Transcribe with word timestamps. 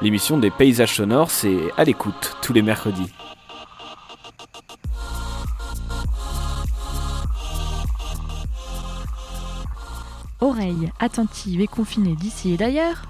L'émission 0.00 0.38
des 0.38 0.50
paysages 0.50 0.94
sonores, 0.94 1.30
c'est 1.30 1.72
à 1.76 1.84
l'écoute 1.84 2.36
tous 2.40 2.52
les 2.52 2.62
mercredis. 2.62 3.12
Oreilles 10.40 10.92
attentives 11.00 11.60
et 11.60 11.66
confinées 11.66 12.14
d'ici 12.14 12.54
et 12.54 12.56
d'ailleurs, 12.56 13.02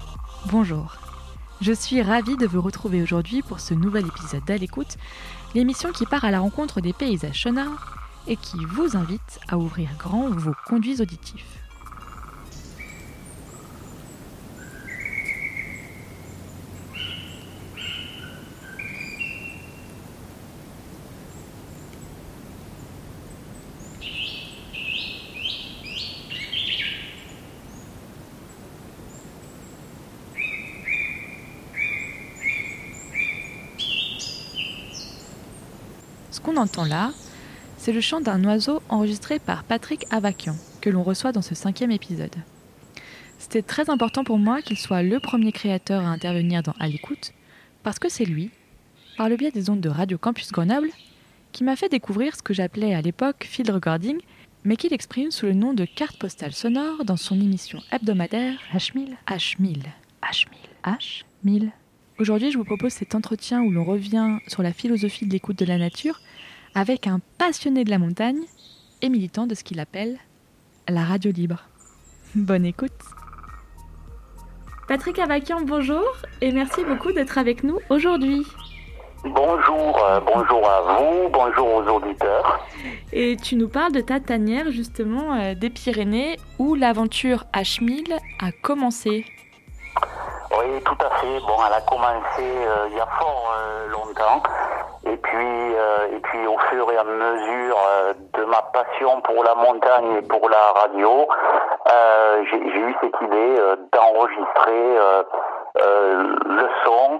bonjour. 0.51 0.98
Je 1.61 1.73
suis 1.73 2.01
ravie 2.01 2.37
de 2.37 2.47
vous 2.47 2.61
retrouver 2.61 3.01
aujourd'hui 3.01 3.41
pour 3.41 3.59
ce 3.59 3.73
nouvel 3.73 4.07
épisode 4.07 4.45
d'À 4.45 4.55
l'écoute, 4.55 4.95
l'émission 5.53 5.91
qui 5.91 6.05
part 6.05 6.23
à 6.23 6.31
la 6.31 6.39
rencontre 6.39 6.79
des 6.79 6.93
paysages 6.93 7.43
sonores 7.43 7.95
et 8.27 8.37
qui 8.37 8.63
vous 8.63 8.95
invite 8.95 9.41
à 9.49 9.57
ouvrir 9.57 9.89
grand 9.97 10.29
vos 10.29 10.53
conduits 10.67 11.01
auditifs. 11.01 11.68
Ce 36.39 36.45
qu'on 36.45 36.55
entend 36.55 36.85
là, 36.85 37.11
c'est 37.77 37.91
le 37.91 37.99
chant 37.99 38.21
d'un 38.21 38.41
oiseau 38.45 38.81
enregistré 38.87 39.39
par 39.39 39.65
Patrick 39.65 40.05
Avakian, 40.09 40.55
que 40.79 40.89
l'on 40.89 41.03
reçoit 41.03 41.33
dans 41.33 41.41
ce 41.41 41.53
cinquième 41.53 41.91
épisode. 41.91 42.33
C'était 43.39 43.61
très 43.61 43.89
important 43.89 44.23
pour 44.23 44.39
moi 44.39 44.61
qu'il 44.61 44.77
soit 44.77 45.03
le 45.03 45.19
premier 45.19 45.51
créateur 45.51 46.01
à 46.05 46.07
intervenir 46.07 46.63
dans 46.63 46.73
À 46.79 46.87
l'écoute, 46.87 47.33
parce 47.83 47.99
que 47.99 48.07
c'est 48.07 48.23
lui, 48.23 48.51
par 49.17 49.27
le 49.27 49.35
biais 49.35 49.51
des 49.51 49.69
ondes 49.69 49.81
de 49.81 49.89
Radio 49.89 50.17
Campus 50.17 50.53
Grenoble, 50.53 50.87
qui 51.51 51.65
m'a 51.65 51.75
fait 51.75 51.89
découvrir 51.89 52.37
ce 52.37 52.41
que 52.41 52.53
j'appelais 52.53 52.93
à 52.93 53.01
l'époque 53.01 53.45
field 53.45 53.71
recording, 53.71 54.17
mais 54.63 54.77
qu'il 54.77 54.93
exprime 54.93 55.31
sous 55.31 55.45
le 55.45 55.53
nom 55.53 55.73
de 55.73 55.83
carte 55.83 56.17
postale 56.17 56.53
sonore 56.53 57.03
dans 57.03 57.17
son 57.17 57.35
émission 57.35 57.81
hebdomadaire 57.91 58.57
H1000. 58.73 59.09
H1000. 59.27 59.83
H1000. 60.23 60.45
H1000. 60.85 61.71
Aujourd'hui, 62.17 62.49
je 62.49 62.57
vous 62.57 62.65
propose 62.65 62.93
cet 62.93 63.13
entretien 63.13 63.61
où 63.61 63.71
l'on 63.71 63.83
revient 63.83 64.37
sur 64.47 64.63
la 64.63 64.71
philosophie 64.71 65.25
de 65.25 65.31
l'écoute 65.31 65.59
de 65.59 65.65
la 65.65 65.77
nature 65.77 66.21
avec 66.75 67.07
un 67.07 67.19
passionné 67.37 67.83
de 67.83 67.89
la 67.89 67.97
montagne 67.97 68.43
et 69.01 69.09
militant 69.09 69.47
de 69.47 69.55
ce 69.55 69.63
qu'il 69.63 69.79
appelle 69.79 70.17
la 70.87 71.03
radio 71.03 71.31
libre. 71.31 71.63
Bonne 72.35 72.65
écoute 72.65 72.91
Patrick 74.87 75.19
Avakian, 75.19 75.61
bonjour 75.61 76.03
et 76.41 76.51
merci 76.51 76.83
beaucoup 76.83 77.11
d'être 77.11 77.37
avec 77.37 77.63
nous 77.63 77.79
aujourd'hui. 77.89 78.43
Bonjour, 79.23 80.03
euh, 80.03 80.19
bonjour 80.21 80.67
à 80.67 80.81
vous, 80.81 81.29
bonjour 81.29 81.75
aux 81.75 81.87
auditeurs. 81.87 82.65
Et 83.11 83.35
tu 83.35 83.55
nous 83.55 83.67
parles 83.67 83.91
de 83.91 83.99
ta 83.99 84.19
tanière 84.19 84.71
justement 84.71 85.35
euh, 85.35 85.55
des 85.55 85.69
Pyrénées 85.69 86.37
où 86.57 86.73
l'aventure 86.73 87.43
H1000 87.53 88.17
a 88.41 88.51
commencé. 88.63 89.25
Oui, 90.51 90.81
tout 90.85 91.05
à 91.05 91.17
fait. 91.17 91.39
Bon, 91.41 91.57
elle 91.67 91.73
a 91.73 91.81
commencé 91.81 92.41
euh, 92.41 92.87
il 92.89 92.97
y 92.97 92.99
a 92.99 93.07
fort 93.19 93.53
longtemps. 93.91 94.41
Et 95.19 95.21
puis, 95.21 95.75
euh, 95.75 96.15
et 96.15 96.19
puis 96.19 96.47
au 96.47 96.57
fur 96.69 96.89
et 96.93 96.97
à 96.97 97.03
mesure 97.03 97.77
euh, 97.77 98.13
de 98.35 98.45
ma 98.45 98.61
passion 98.71 99.19
pour 99.19 99.43
la 99.43 99.53
montagne 99.53 100.15
et 100.15 100.21
pour 100.21 100.49
la 100.49 100.71
radio, 100.79 101.27
euh, 101.91 102.43
j'ai 102.49 102.57
eu 102.57 102.95
cette 103.01 103.21
idée 103.21 103.61
d'enregistrer 103.91 104.97
le 105.75 106.69
son, 106.85 107.19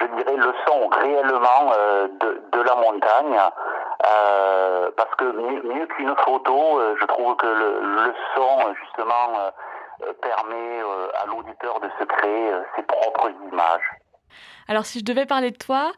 je 0.00 0.06
dirais 0.16 0.36
le 0.36 0.54
son 0.66 0.88
réellement 0.88 1.72
de, 2.20 2.42
de 2.52 2.62
la 2.62 2.74
montagne. 2.76 3.38
parce 4.96 5.14
que 5.18 5.24
mieux, 5.24 5.86
qu'une 5.88 6.16
photo, 6.24 6.80
je 6.98 7.04
trouve 7.04 7.36
que 7.36 7.46
le, 7.46 7.80
le 7.82 8.14
son, 8.34 8.74
justement, 8.82 9.52
permet 10.22 10.80
à 11.22 11.26
l'auditeur 11.26 11.80
de 11.80 11.88
se 11.98 12.04
créer 12.04 12.52
ses 12.76 12.82
propres 12.82 13.30
images. 13.52 13.90
Alors 14.68 14.86
si 14.86 15.00
je 15.00 15.04
devais 15.04 15.26
parler 15.26 15.50
de 15.50 15.56
toi, 15.56 15.92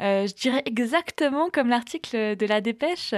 euh, 0.00 0.26
je 0.26 0.34
dirais 0.34 0.62
exactement 0.64 1.50
comme 1.50 1.68
l'article 1.68 2.36
de 2.36 2.46
la 2.46 2.60
dépêche 2.60 3.14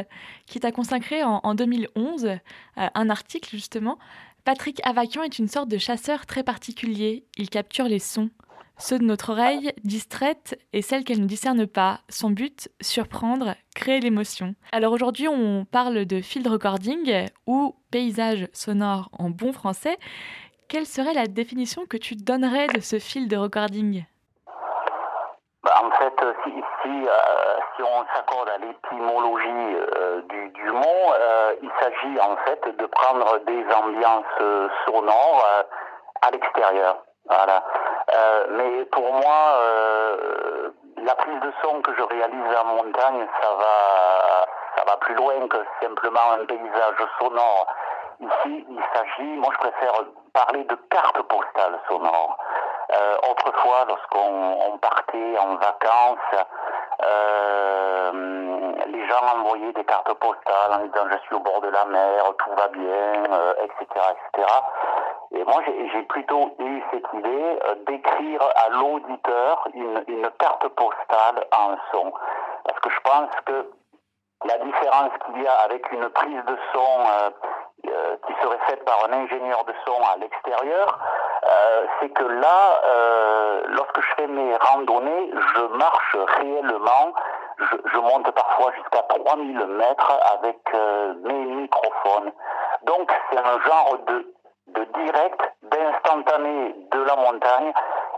qui 0.46 0.60
t'a 0.60 0.72
consacré 0.72 1.22
en, 1.22 1.54
2011, 1.54 2.24
euh, 2.24 2.36
un 2.76 3.10
article 3.10 3.50
justement. 3.50 3.98
Patrick 4.44 4.80
Avakian 4.84 5.22
est 5.22 5.38
une 5.38 5.48
sorte 5.48 5.68
de 5.68 5.78
chasseur 5.78 6.26
très 6.26 6.42
particulier. 6.42 7.24
Il 7.38 7.48
capture 7.48 7.84
les 7.84 8.00
sons, 8.00 8.30
ceux 8.76 8.98
de 8.98 9.04
notre 9.04 9.30
oreille, 9.30 9.72
distraite 9.84 10.58
et 10.72 10.82
celles 10.82 11.04
qu'elle 11.04 11.20
ne 11.20 11.26
discerne 11.26 11.68
pas. 11.68 12.00
Son 12.08 12.30
but, 12.30 12.68
surprendre, 12.80 13.54
créer 13.76 14.00
l'émotion. 14.00 14.56
Alors 14.72 14.92
aujourd'hui, 14.92 15.28
on 15.28 15.64
parle 15.64 16.04
de 16.04 16.20
field 16.20 16.48
recording 16.48 17.28
ou 17.46 17.76
paysage 17.92 18.48
sonore 18.52 19.08
en 19.12 19.30
bon 19.30 19.52
français. 19.52 19.96
Quelle 20.66 20.86
serait 20.86 21.14
la 21.14 21.28
définition 21.28 21.86
que 21.86 21.96
tu 21.96 22.16
donnerais 22.16 22.66
de 22.68 22.80
ce 22.80 22.98
field 22.98 23.32
recording? 23.32 24.04
Bah, 25.64 25.74
en 25.84 25.90
fait, 25.92 26.22
euh, 26.22 26.32
si, 26.42 26.50
si, 26.82 27.08
euh, 27.08 27.56
si 27.76 27.82
on 27.82 28.04
s'accorde 28.14 28.48
à 28.48 28.58
l'étymologie 28.58 29.76
euh, 29.96 30.20
du, 30.22 30.48
du, 30.50 30.70
mot, 30.72 31.14
il 31.62 31.70
s'agit 31.80 32.20
en 32.20 32.36
fait 32.44 32.76
de 32.76 32.86
prendre 32.86 33.38
des 33.46 33.64
ambiances 33.72 34.70
sonores 34.86 35.46
à 36.22 36.30
l'extérieur. 36.30 36.96
Voilà. 37.28 37.62
mais 38.50 38.84
pour 38.86 39.12
moi, 39.12 39.58
la 40.96 41.14
prise 41.14 41.40
de 41.40 41.52
son 41.62 41.80
que 41.82 41.94
je 41.94 42.02
réalise 42.02 42.56
en 42.60 42.64
montagne, 42.64 43.26
ça 43.40 43.48
va, 43.54 44.46
ça 44.76 44.84
va 44.84 44.96
plus 44.96 45.14
loin 45.14 45.46
que 45.48 45.58
simplement 45.80 46.32
un 46.32 46.44
paysage 46.46 47.06
sonore. 47.20 47.66
Ici, 48.20 48.66
il 48.68 48.82
s'agit, 48.94 49.36
moi 49.36 49.52
je 49.52 49.58
préfère 49.58 49.94
parler 50.32 50.64
de 50.64 50.74
carte 50.90 51.22
postale 51.22 51.78
sonore. 51.88 52.38
Euh, 52.90 53.16
autrefois, 53.30 53.84
lorsqu'on 53.86 54.78
partait 54.78 55.38
en 55.38 55.54
vacances, 55.56 56.44
euh, 57.02 58.72
les 58.86 59.08
gens 59.08 59.38
envoyaient 59.38 59.72
des 59.72 59.84
cartes 59.84 60.12
postales 60.14 60.72
en 60.72 60.78
disant 60.78 61.06
je 61.10 61.18
suis 61.26 61.34
au 61.34 61.40
bord 61.40 61.60
de 61.60 61.68
la 61.68 61.84
mer, 61.86 62.24
tout 62.38 62.50
va 62.56 62.68
bien, 62.68 63.24
etc., 63.64 63.86
euh, 63.96 64.12
etc. 64.34 64.52
Et 65.34 65.44
moi, 65.44 65.62
j'ai 65.66 66.02
plutôt 66.02 66.54
eu 66.58 66.82
cette 66.90 67.06
idée 67.14 67.58
d'écrire 67.86 68.42
à 68.42 68.68
l'auditeur 68.70 69.66
une, 69.72 70.04
une, 70.08 70.30
carte 70.38 70.68
postale 70.68 71.46
en 71.56 71.76
son. 71.90 72.12
Parce 72.64 72.78
que 72.80 72.90
je 72.90 73.00
pense 73.00 73.30
que 73.46 73.70
la 74.44 74.58
différence 74.58 75.10
qu'il 75.24 75.42
y 75.42 75.46
a 75.46 75.54
avec 75.64 75.90
une 75.92 76.08
prise 76.10 76.44
de 76.44 76.58
son 76.74 77.30
euh, 77.88 78.16
qui 78.26 78.32
serait 78.40 78.60
faite 78.68 78.84
par 78.84 79.04
un 79.08 79.12
ingénieur 79.12 79.64
de 79.64 79.74
son 79.84 79.96
à 80.04 80.16
l'extérieur, 80.16 80.98
euh, 81.44 81.86
c'est 82.00 82.10
que 82.10 82.24
là, 82.24 82.80
euh, 82.84 83.62
lorsque 83.68 84.00
je 84.00 84.14
fais 84.16 84.26
mes 84.26 84.56
randonnées, 84.56 85.30
je 85.54 85.62
marche 85.76 86.16
réellement, 86.38 87.14
je, 87.58 87.76
je 87.92 87.98
monte 87.98 88.30
parfois 88.30 88.72
jusqu'à 88.72 89.02
3000 89.02 89.66
mètres 89.66 90.18
avec 90.34 90.58
mes 91.24 91.44
microphones. 91.44 92.32
Donc 92.84 93.12
c'est 93.30 93.38
un 93.38 93.60
genre 93.60 93.98
de, 94.06 94.34
de 94.68 94.84
direct, 94.84 95.40
d'instantané 95.62 96.74
de 96.90 97.02
la 97.02 97.16
montagne 97.16 97.72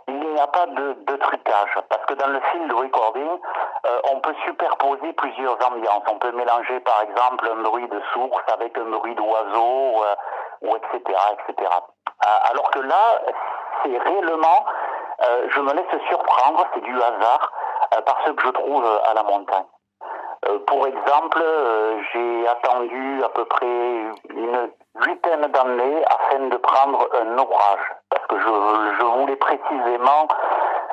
il 0.08 0.18
n'y 0.18 0.40
a 0.40 0.46
pas 0.46 0.66
de, 0.66 0.96
de, 1.06 1.16
trucage 1.16 1.78
parce 1.88 2.04
que 2.06 2.14
dans 2.14 2.26
le 2.26 2.40
film 2.52 2.68
de 2.68 2.74
recording, 2.74 3.38
euh, 3.86 4.00
on 4.12 4.20
peut 4.20 4.34
superposer 4.44 5.12
plusieurs 5.14 5.56
ambiances. 5.66 6.02
On 6.10 6.18
peut 6.18 6.32
mélanger 6.32 6.80
par 6.80 7.02
exemple 7.02 7.48
un 7.50 7.62
bruit 7.62 7.88
de 7.88 8.00
source 8.12 8.42
avec 8.52 8.76
un 8.76 8.84
bruit 8.84 9.14
d'oiseau, 9.14 10.02
euh, 10.04 10.14
ou 10.62 10.76
etc., 10.76 11.00
etc. 11.48 11.70
Euh, 12.26 12.50
alors 12.50 12.70
que 12.70 12.80
là, 12.80 13.20
c'est 13.82 13.98
réellement, 13.98 14.64
euh, 15.22 15.46
je 15.48 15.60
me 15.60 15.72
laisse 15.72 16.02
surprendre, 16.08 16.66
c'est 16.74 16.82
du 16.82 16.96
hasard, 16.96 17.52
par 18.06 18.18
ce 18.26 18.30
que 18.30 18.42
je 18.42 18.50
trouve 18.50 18.84
à 19.08 19.14
la 19.14 19.22
montagne. 19.22 19.64
pour 20.66 20.86
exemple, 20.86 21.42
j'ai 22.12 22.48
attendu 22.48 23.22
à 23.22 23.28
peu 23.28 23.44
près 23.44 23.66
une 24.30 24.70
huitaine 25.06 25.46
d'années 25.52 26.04
afin 26.06 26.48
de 26.48 26.56
prendre 26.56 27.08
un 27.20 27.38
orage 27.38 27.92
parce 28.10 28.26
que 28.26 28.38
je, 28.38 29.04
voulais 29.04 29.36
précisément 29.36 30.28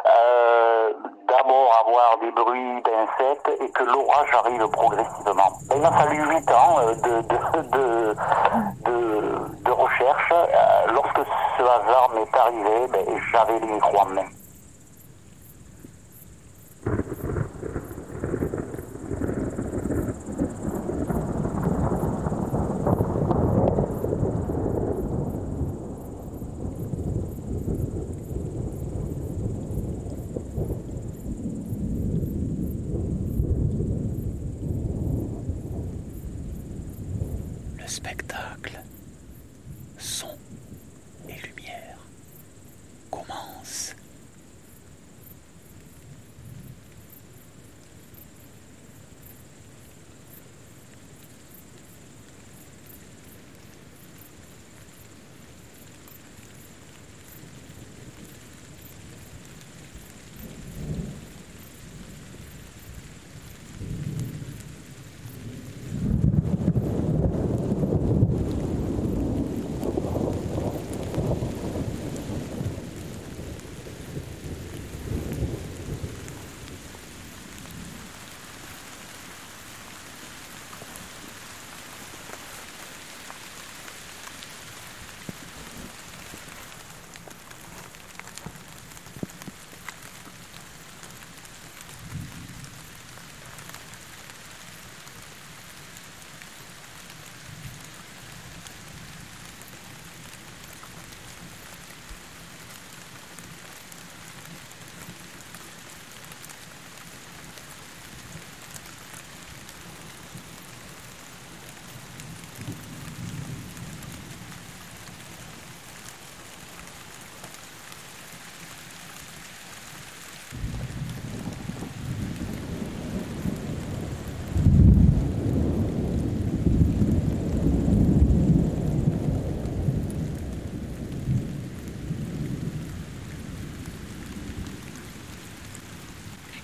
euh, 0.06 0.94
d'abord 1.28 1.86
avoir 1.86 2.18
des 2.22 2.32
bruits 2.32 2.82
d'insectes 2.82 3.52
et 3.60 3.72
que 3.72 3.84
l'orage 3.84 4.34
arrive 4.34 4.68
progressivement. 4.70 5.52
Il 5.74 5.82
m'a 5.82 5.92
fallu 5.92 6.18
8 6.18 6.52
ans 6.52 6.80
euh, 6.80 6.94
de, 9.64 9.72
recherche. 9.72 10.32
Euh, 10.32 10.92
ce 11.62 11.66
hasard 11.66 12.10
m'est 12.16 12.40
arrivé, 12.40 12.88
ben, 12.92 13.06
j'avais 13.32 13.60
les 13.60 13.68
micros 13.68 14.00
en 14.00 14.06
main. 14.06 14.41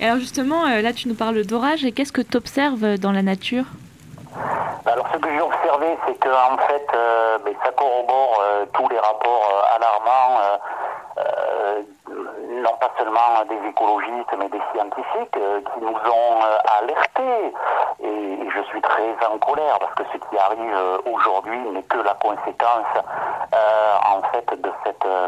Alors 0.08 0.20
justement, 0.20 0.66
euh, 0.66 0.82
là 0.82 0.94
tu 0.94 1.08
nous 1.10 1.16
parles 1.16 1.44
d'orage, 1.44 1.84
et 1.84 1.92
qu'est-ce 1.92 2.14
que 2.14 2.22
tu 2.22 2.38
observes 2.38 2.98
dans 2.98 3.12
la 3.12 3.22
nature? 3.22 3.66
Alors 4.86 5.08
ce 5.14 5.18
que 5.18 5.30
j'ai 5.30 5.42
observé, 5.42 5.98
c'est 6.08 6.18
que 6.18 6.30
en 6.30 6.58
fait, 6.66 6.88
euh, 6.96 7.38
mais 7.44 7.54
ça 7.64 7.72
corrobore 7.72 8.42
euh, 8.42 8.66
tous 8.74 8.88
les 8.88 9.00
rapports 9.00 9.52
euh, 9.52 9.76
alarmants, 9.76 10.40
euh, 10.40 10.58
euh, 11.20 11.82
non 12.64 12.74
pas 12.80 12.90
seulement 12.98 13.44
des 13.50 13.68
écologistes, 13.68 14.34
mais 14.40 14.48
des 14.48 14.62
scientifiques 14.72 15.38
euh, 15.38 15.60
qui 15.74 15.82
nous 15.82 15.90
ont 15.90 16.40
euh, 16.42 16.80
alertés. 16.80 17.54
Et, 18.02 18.08
et 18.08 18.50
je 18.50 18.62
suis 18.70 18.82
très 18.82 19.14
en 19.30 19.38
colère 19.40 19.78
parce 19.80 19.94
que 19.96 20.04
ce 20.14 20.18
qui 20.30 20.38
arrive 20.38 20.74
euh, 20.74 20.98
aujourd'hui 21.12 21.60
n'est 21.74 21.84
que 21.84 21.98
la 21.98 22.14
conséquence, 22.14 22.94
euh, 22.96 23.96
en 24.16 24.22
fait, 24.32 24.62
de 24.62 24.72
cette 24.86 25.06
euh, 25.06 25.28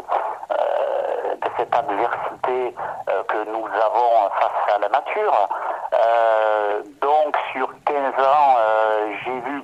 cette 1.60 1.74
adversité 1.76 2.74
euh, 3.08 3.22
que 3.24 3.44
nous 3.50 3.66
avons 3.66 4.30
face 4.40 4.74
à 4.74 4.78
la 4.78 4.88
nature. 4.88 5.48
Euh, 5.92 6.82
donc 7.02 7.36
sur 7.52 7.68
15 7.84 8.14
ans, 8.24 8.56
euh, 8.58 9.12
j'ai 9.22 9.40
vu 9.40 9.62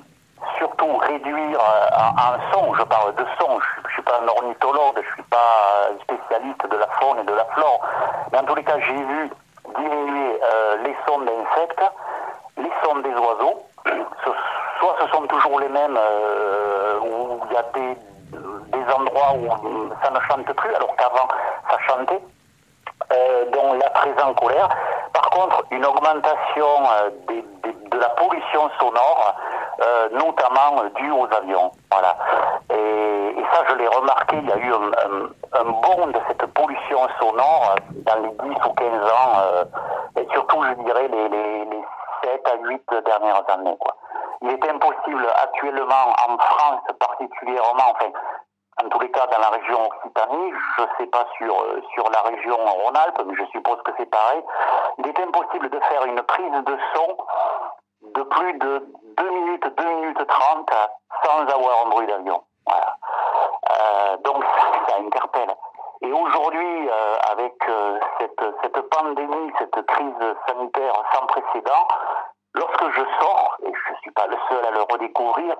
surtout 0.57 0.97
réduire 0.97 1.59
en, 1.59 2.53
son, 2.53 2.73
je 2.75 2.83
parle 2.83 3.15
de 3.15 3.25
son, 3.39 3.59
je 3.59 3.87
ne 3.87 3.93
suis 3.93 4.01
pas 4.03 4.19
un 4.23 4.27
ornithologue, 4.27 4.95
je 4.95 5.09
ne 5.09 5.13
suis 5.13 5.23
pas 5.23 5.89
spécialiste 6.03 6.69
de 6.69 6.77
la 6.77 6.87
faune 6.99 7.19
et 7.19 7.23
de 7.23 7.33
la 7.33 7.45
flore, 7.45 7.81
mais 8.31 8.37
en 8.37 8.43
tous 8.43 8.55
les 8.55 8.63
cas 8.63 8.79
j'ai 8.79 8.93
vu 8.93 9.31
diminuer 9.75 10.39
les 10.83 10.95
sons 11.07 11.21
d'insectes, 11.21 11.91
les 12.57 12.71
sons 12.83 12.99
des 12.99 13.13
oiseaux, 13.13 13.63
soit 14.79 14.95
ce 15.01 15.07
sont 15.07 15.25
toujours 15.25 15.59
les 15.59 15.69
mêmes, 15.69 15.97
où 17.01 17.39
il 17.49 17.53
y 17.53 17.57
a 17.57 17.63
des 17.73 17.97
endroits 18.93 19.33
où 19.35 19.89
ça 20.03 20.09
ne 20.11 20.19
chante 20.21 20.51
plus, 20.53 20.73
alors 20.75 20.95
qu'avant 20.95 21.27
ça 21.69 21.77
chantait, 21.87 22.21
euh, 23.13 23.45
dont 23.51 23.73
la 23.73 23.89
présence 23.91 24.35
colère. 24.35 24.69
Par 25.13 25.29
contre, 25.29 25.63
une 25.71 25.85
augmentation 25.85 26.67
euh, 26.91 27.09
de 27.29 27.97
la 27.97 28.09
pollution 28.09 28.69
sonore, 28.79 29.35
euh, 29.81 30.09
notamment 30.11 30.83
euh, 30.83 30.89
due 30.95 31.11
aux 31.11 31.27
avions. 31.31 31.71
Voilà. 31.91 32.15
Et, 32.71 33.43
ça, 33.53 33.63
je 33.69 33.75
l'ai 33.75 33.87
remarqué, 33.87 34.35
il 34.37 34.49
y 34.49 34.51
a 34.51 34.57
eu 34.57 34.73
un, 34.73 35.63
bond 35.63 36.07
de 36.07 36.19
cette 36.27 36.45
pollution 36.53 36.99
sonore 37.19 37.75
dans 38.05 38.15
les 38.21 38.29
10 38.29 38.65
ou 38.65 38.73
15 38.73 39.09
ans, 39.09 39.41
et 40.19 40.27
surtout, 40.33 40.63
je 40.63 40.83
dirais, 40.83 41.07
les, 41.07 41.29
les, 41.29 41.65
les 41.65 41.83
7 42.23 42.41
à 42.45 42.57
8 42.61 42.83
dernières 43.05 43.43
années. 43.49 43.77
Il 44.41 44.49
est 44.49 44.69
impossible 44.69 45.27
actuellement, 45.43 46.13
en 46.27 46.37
France 46.37 46.81
particulièrement, 46.99 47.91
enfin, 47.91 48.11
en 48.83 48.89
tous 48.89 48.99
les 48.99 49.11
cas, 49.11 49.25
dans 49.27 49.39
la 49.39 49.49
région 49.49 49.87
Occitanie, 49.87 50.51
je 50.77 50.81
ne 50.81 50.87
sais 50.97 51.07
pas 51.07 51.25
sur, 51.37 51.61
euh, 51.61 51.81
sur 51.93 52.09
la 52.09 52.21
région 52.21 52.57
Rhône-Alpes, 52.57 53.21
mais 53.25 53.35
je 53.35 53.45
suppose 53.51 53.81
que 53.83 53.91
c'est 53.97 54.05
pareil, 54.05 54.43
il 54.99 55.07
est 55.07 55.19
impossible 55.19 55.69
de 55.69 55.79
faire 55.79 56.05
une 56.05 56.21
prise 56.23 56.63
de 56.63 56.77
son 56.93 57.17
de 58.13 58.23
plus 58.23 58.53
de 58.59 58.87
2 59.17 59.29
minutes, 59.29 59.67
2 59.75 59.85
minutes 59.85 60.27
30 60.27 60.69
sans 61.23 61.39
avoir 61.41 61.85
un 61.85 61.89
bruit 61.89 62.07
d'avion. 62.07 62.43
Voilà. 62.65 62.95
Euh, 63.71 64.17
donc 64.17 64.43
ça, 64.43 64.91
ça 64.93 64.97
interpelle. 64.99 65.53
Et 66.01 66.11
aujourd'hui, 66.11 66.89
euh, 66.89 67.15
avec 67.31 67.55
euh, 67.67 67.99
cette, 68.19 68.55
cette 68.61 68.81
pandémie, 68.89 69.51
cette 69.57 69.85
crise 69.87 70.35
sanitaire 70.47 70.93
sans 71.13 71.25
précédent, 71.25 71.87
lorsque 72.53 72.89
je 72.91 73.01
sors, 73.19 73.57
et 73.63 73.71
je 73.73 73.91
ne 73.91 73.97
suis 73.97 74.11
pas 74.11 74.27
le 74.27 74.37
seul 74.49 74.65
à 74.65 74.71
le 74.71 74.81
redécouvrir, 74.81 75.55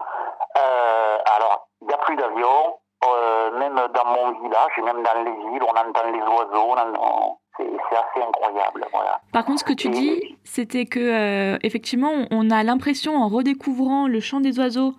euh, 0.57 1.17
alors 1.35 1.67
il 1.81 1.87
n'y 1.87 1.93
a 1.93 1.97
plus 1.97 2.15
d'avions, 2.15 2.79
euh, 3.05 3.59
même 3.59 3.75
dans 3.75 4.05
mon 4.05 4.31
village 4.41 4.71
et 4.77 4.81
même 4.81 5.03
dans 5.03 5.23
les 5.23 5.51
villes, 5.51 5.63
on 5.63 5.89
entend 5.89 6.11
les 6.11 6.21
oiseaux, 6.21 6.75
on 6.99 7.37
c'est 7.57 7.95
assez 7.95 8.27
incroyable. 8.27 8.85
Voilà. 8.91 9.19
Par 9.31 9.45
contre, 9.45 9.59
ce 9.59 9.63
que 9.63 9.73
tu 9.73 9.89
dis, 9.89 10.37
c'était 10.43 10.85
que 10.85 10.99
euh, 10.99 11.57
effectivement, 11.63 12.11
on 12.31 12.49
a 12.49 12.63
l'impression 12.63 13.15
en 13.15 13.27
redécouvrant 13.27 14.07
le 14.07 14.19
chant 14.19 14.39
des 14.39 14.59
oiseaux 14.59 14.93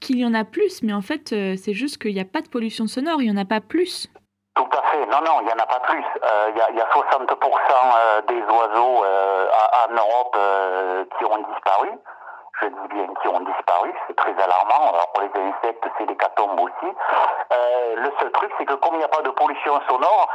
qu'il 0.00 0.18
y 0.18 0.26
en 0.26 0.34
a 0.34 0.44
plus, 0.44 0.82
mais 0.82 0.92
en 0.92 1.02
fait, 1.02 1.32
euh, 1.32 1.54
c'est 1.56 1.74
juste 1.74 1.98
qu'il 1.98 2.14
n'y 2.14 2.20
a 2.20 2.24
pas 2.24 2.40
de 2.40 2.48
pollution 2.48 2.86
sonore, 2.86 3.22
il 3.22 3.30
n'y 3.30 3.38
en 3.38 3.40
a 3.40 3.44
pas 3.44 3.60
plus. 3.60 4.08
Tout 4.54 4.68
à 4.72 4.82
fait. 4.90 5.06
Non, 5.06 5.20
non, 5.24 5.40
il 5.40 5.46
n'y 5.46 5.52
en 5.52 5.62
a 5.62 5.66
pas 5.66 5.80
plus. 5.80 6.04
Il 6.50 6.74
y, 6.74 6.76
y 6.76 6.80
a 6.80 6.86
60% 6.86 6.90
euh, 6.90 8.22
des 8.28 8.42
oiseaux 8.42 9.04
en 9.04 9.94
Europe 9.94 10.36
qui 11.18 11.24
ont 11.24 11.38
disparu. 11.52 11.88
Bien 12.70 13.06
qui 13.20 13.28
ont 13.28 13.40
disparu, 13.40 13.92
c'est 14.06 14.16
très 14.16 14.32
alarmant. 14.32 14.92
Alors 14.92 15.10
pour 15.12 15.22
les 15.22 15.30
insectes, 15.40 15.84
c'est 15.98 16.06
l'hécatombe 16.06 16.60
aussi. 16.60 16.94
Euh, 17.52 17.96
le 17.96 18.12
seul 18.20 18.30
truc, 18.32 18.52
c'est 18.58 18.64
que 18.64 18.74
comme 18.74 18.94
il 18.94 18.98
n'y 18.98 19.04
a 19.04 19.08
pas 19.08 19.22
de 19.22 19.30
pollution 19.30 19.80
sonore, 19.88 20.28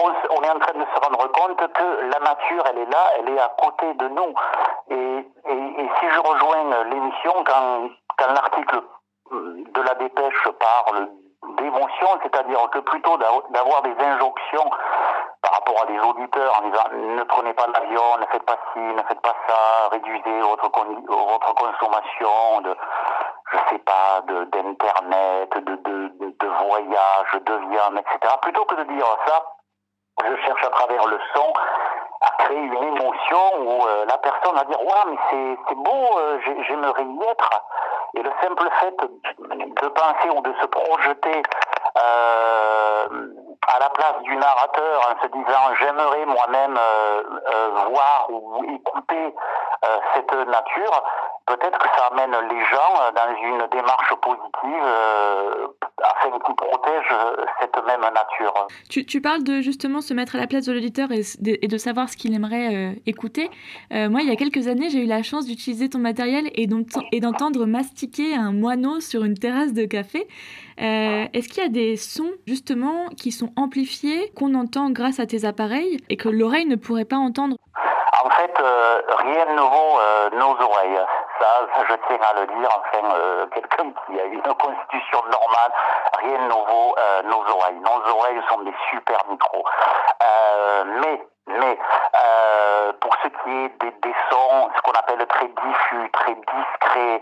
on, 0.00 0.42
est 0.42 0.50
en 0.50 0.58
train 0.58 0.72
de 0.78 0.84
se 0.84 1.00
rendre 1.00 1.30
compte 1.32 1.72
que 1.72 2.10
la 2.10 2.18
nature, 2.20 2.64
elle 2.70 2.78
est 2.78 2.90
là, 2.90 3.04
elle 3.18 3.28
est 3.30 3.40
à 3.40 3.52
côté 3.60 3.94
de 3.94 4.08
nous. 4.08 4.34
Et, 4.90 5.28
si 6.00 6.06
je 6.10 6.20
rejoins 6.20 6.84
l'émission, 6.84 7.32
quand, 7.44 7.88
quand 8.16 8.32
l'article 8.32 8.82
euh, 9.32 9.64
de 9.72 9.82
la 9.82 9.94
dépêche 9.94 10.48
parle 10.60 11.08
d'émotion, 11.58 12.08
c'est-à-dire 12.22 12.70
que 12.70 12.78
plutôt 12.80 13.16
d'av- 13.18 13.50
d'avoir 13.50 13.82
des 13.82 13.94
injonctions 13.98 14.70
par 15.48 15.54
rapport 15.60 15.82
à 15.82 15.86
des 15.86 15.98
auditeurs 15.98 16.60
en 16.60 16.68
disant 16.68 16.84
ne 16.92 17.22
prenez 17.24 17.54
pas 17.54 17.66
l'avion, 17.72 18.18
ne 18.20 18.26
faites 18.26 18.42
pas 18.42 18.58
ci, 18.72 18.80
ne 18.80 19.02
faites 19.08 19.20
pas 19.22 19.34
ça, 19.48 19.88
réduisez 19.92 20.40
votre, 20.42 20.68
con- 20.70 21.04
votre 21.08 21.54
consommation 21.54 22.60
de, 22.64 22.76
je 23.52 23.58
sais 23.70 23.78
pas, 23.78 24.20
d'internet, 24.26 25.50
de, 25.56 25.76
de, 25.76 26.12
de, 26.18 26.46
voyage, 26.66 27.32
de 27.46 27.54
viande, 27.70 27.96
etc. 27.98 28.34
Plutôt 28.42 28.64
que 28.66 28.74
de 28.74 28.82
dire 28.92 29.06
ça, 29.26 29.42
je 30.28 30.36
cherche 30.44 30.64
à 30.66 30.70
travers 30.70 31.06
le 31.06 31.18
son 31.34 31.52
à 32.20 32.30
créer 32.44 32.58
une 32.58 32.74
émotion 32.82 33.38
où 33.60 33.86
euh, 33.86 34.04
la 34.06 34.18
personne 34.18 34.54
va 34.54 34.64
dire 34.64 34.80
ouais 34.82 35.04
mais 35.06 35.16
c'est 35.68 35.74
beau, 35.76 36.18
euh, 36.18 36.38
j'ai- 36.44 36.62
j'aimerais 36.64 37.04
y 37.04 37.22
être. 37.22 37.50
Et 38.14 38.22
le 38.22 38.32
simple 38.42 38.68
fait 38.80 38.96
de 38.98 39.88
penser 39.88 40.30
ou 40.30 40.40
de 40.42 40.52
se 40.60 40.66
projeter 40.66 41.42
euh, 41.96 43.06
à 43.68 43.78
la 43.80 43.90
place 43.90 44.22
du 44.22 44.34
narrateur 44.36 45.10
en 45.10 45.22
se 45.22 45.28
disant 45.28 45.74
j'aimerais 45.78 46.24
moi-même 46.24 46.76
euh, 46.76 47.22
euh, 47.54 47.70
voir 47.90 48.26
ou 48.30 48.64
écouter 48.74 49.34
cette 50.14 50.32
nature, 50.32 51.04
peut-être 51.46 51.78
que 51.78 51.88
ça 51.96 52.06
amène 52.10 52.32
les 52.50 52.64
gens 52.64 53.12
dans 53.14 53.36
une 53.40 53.64
démarche 53.70 54.12
positive 54.20 54.84
afin 56.02 56.30
qu'ils 56.30 56.54
protègent 56.56 57.16
cette 57.60 57.76
même 57.86 58.00
nature. 58.00 58.66
Tu, 58.90 59.06
tu, 59.06 59.20
parles 59.20 59.44
de 59.44 59.60
justement 59.60 60.00
se 60.00 60.12
mettre 60.14 60.34
à 60.34 60.38
la 60.38 60.48
place 60.48 60.66
de 60.66 60.72
l'auditeur 60.72 61.10
et, 61.12 61.22
de 61.68 61.78
savoir 61.78 62.08
ce 62.08 62.16
qu'il 62.16 62.34
aimerait 62.34 62.96
écouter. 63.06 63.50
moi, 63.92 64.20
il 64.20 64.28
y 64.28 64.32
a 64.32 64.36
quelques 64.36 64.66
années, 64.66 64.90
j'ai 64.90 65.04
eu 65.04 65.06
la 65.06 65.22
chance 65.22 65.46
d'utiliser 65.46 65.88
ton 65.88 66.00
matériel 66.00 66.50
et 66.54 66.66
d'entendre 66.66 67.66
mastiquer 67.66 68.34
un 68.34 68.50
moineau 68.50 68.98
sur 68.98 69.22
une 69.22 69.38
terrasse 69.38 69.72
de 69.72 69.84
café. 69.84 70.26
Euh, 70.80 71.26
est-ce 71.32 71.48
qu'il 71.48 71.62
y 71.62 71.66
a 71.66 71.70
des 71.70 71.96
sons 71.96 72.30
justement 72.46 73.08
qui 73.16 73.32
sont 73.32 73.50
amplifiés, 73.56 74.30
qu'on 74.36 74.54
entend 74.54 74.90
grâce 74.90 75.18
à 75.18 75.26
tes 75.26 75.44
appareils 75.44 75.98
et 76.08 76.16
que 76.16 76.28
l'oreille 76.28 76.66
ne 76.66 76.76
pourrait 76.76 77.04
pas 77.04 77.16
entendre? 77.16 77.56
En 78.22 78.30
fait, 78.30 78.54
euh, 78.60 79.00
rien 79.18 79.44
ne 79.54 79.60
vaut 79.60 79.98
euh, 80.00 80.30
nos 80.38 80.54
oreilles. 80.60 81.00
Ça, 81.40 81.66
je 81.88 81.94
tiens 82.06 82.18
à 82.30 82.40
le 82.40 82.46
dire. 82.46 82.68
Enfin, 82.68 83.14
quelqu'un 83.54 83.90
qui 84.06 84.20
a 84.20 84.24
une 84.24 84.42
constitution 84.42 85.22
normale, 85.24 85.72
rien 86.20 86.38
ne 86.46 86.52
vaut 86.52 86.94
nos 87.24 87.54
oreilles. 87.54 87.78
Nos 87.80 88.12
oreilles 88.12 88.40
sont 88.48 88.62
des 88.62 88.74
super 88.90 89.18
micros. 89.30 89.64
mais 91.00 91.26
mais 91.46 91.78
pour 93.00 93.14
ce 93.22 93.28
qui 93.28 93.50
est 93.50 93.72
des, 93.80 93.90
des 94.02 94.14
sons, 94.30 94.68
ce 94.76 94.82
qu'on 94.82 94.98
appelle 94.98 95.26
très 95.26 95.46
diffus, 95.46 96.10
très 96.12 96.34
discrets, 96.34 97.20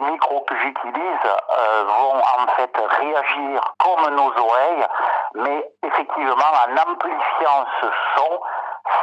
micros 0.00 0.40
que 0.42 0.54
j'utilise 0.56 1.26
euh, 1.26 1.84
vont 1.84 2.18
en 2.18 2.46
fait 2.56 2.72
réagir 2.76 3.74
comme 3.78 4.14
nos 4.14 4.32
oreilles, 4.36 4.86
mais 5.34 5.72
effectivement 5.82 6.50
en 6.66 6.90
amplifiant 6.90 7.66
ce 7.80 7.86
son 8.16 8.40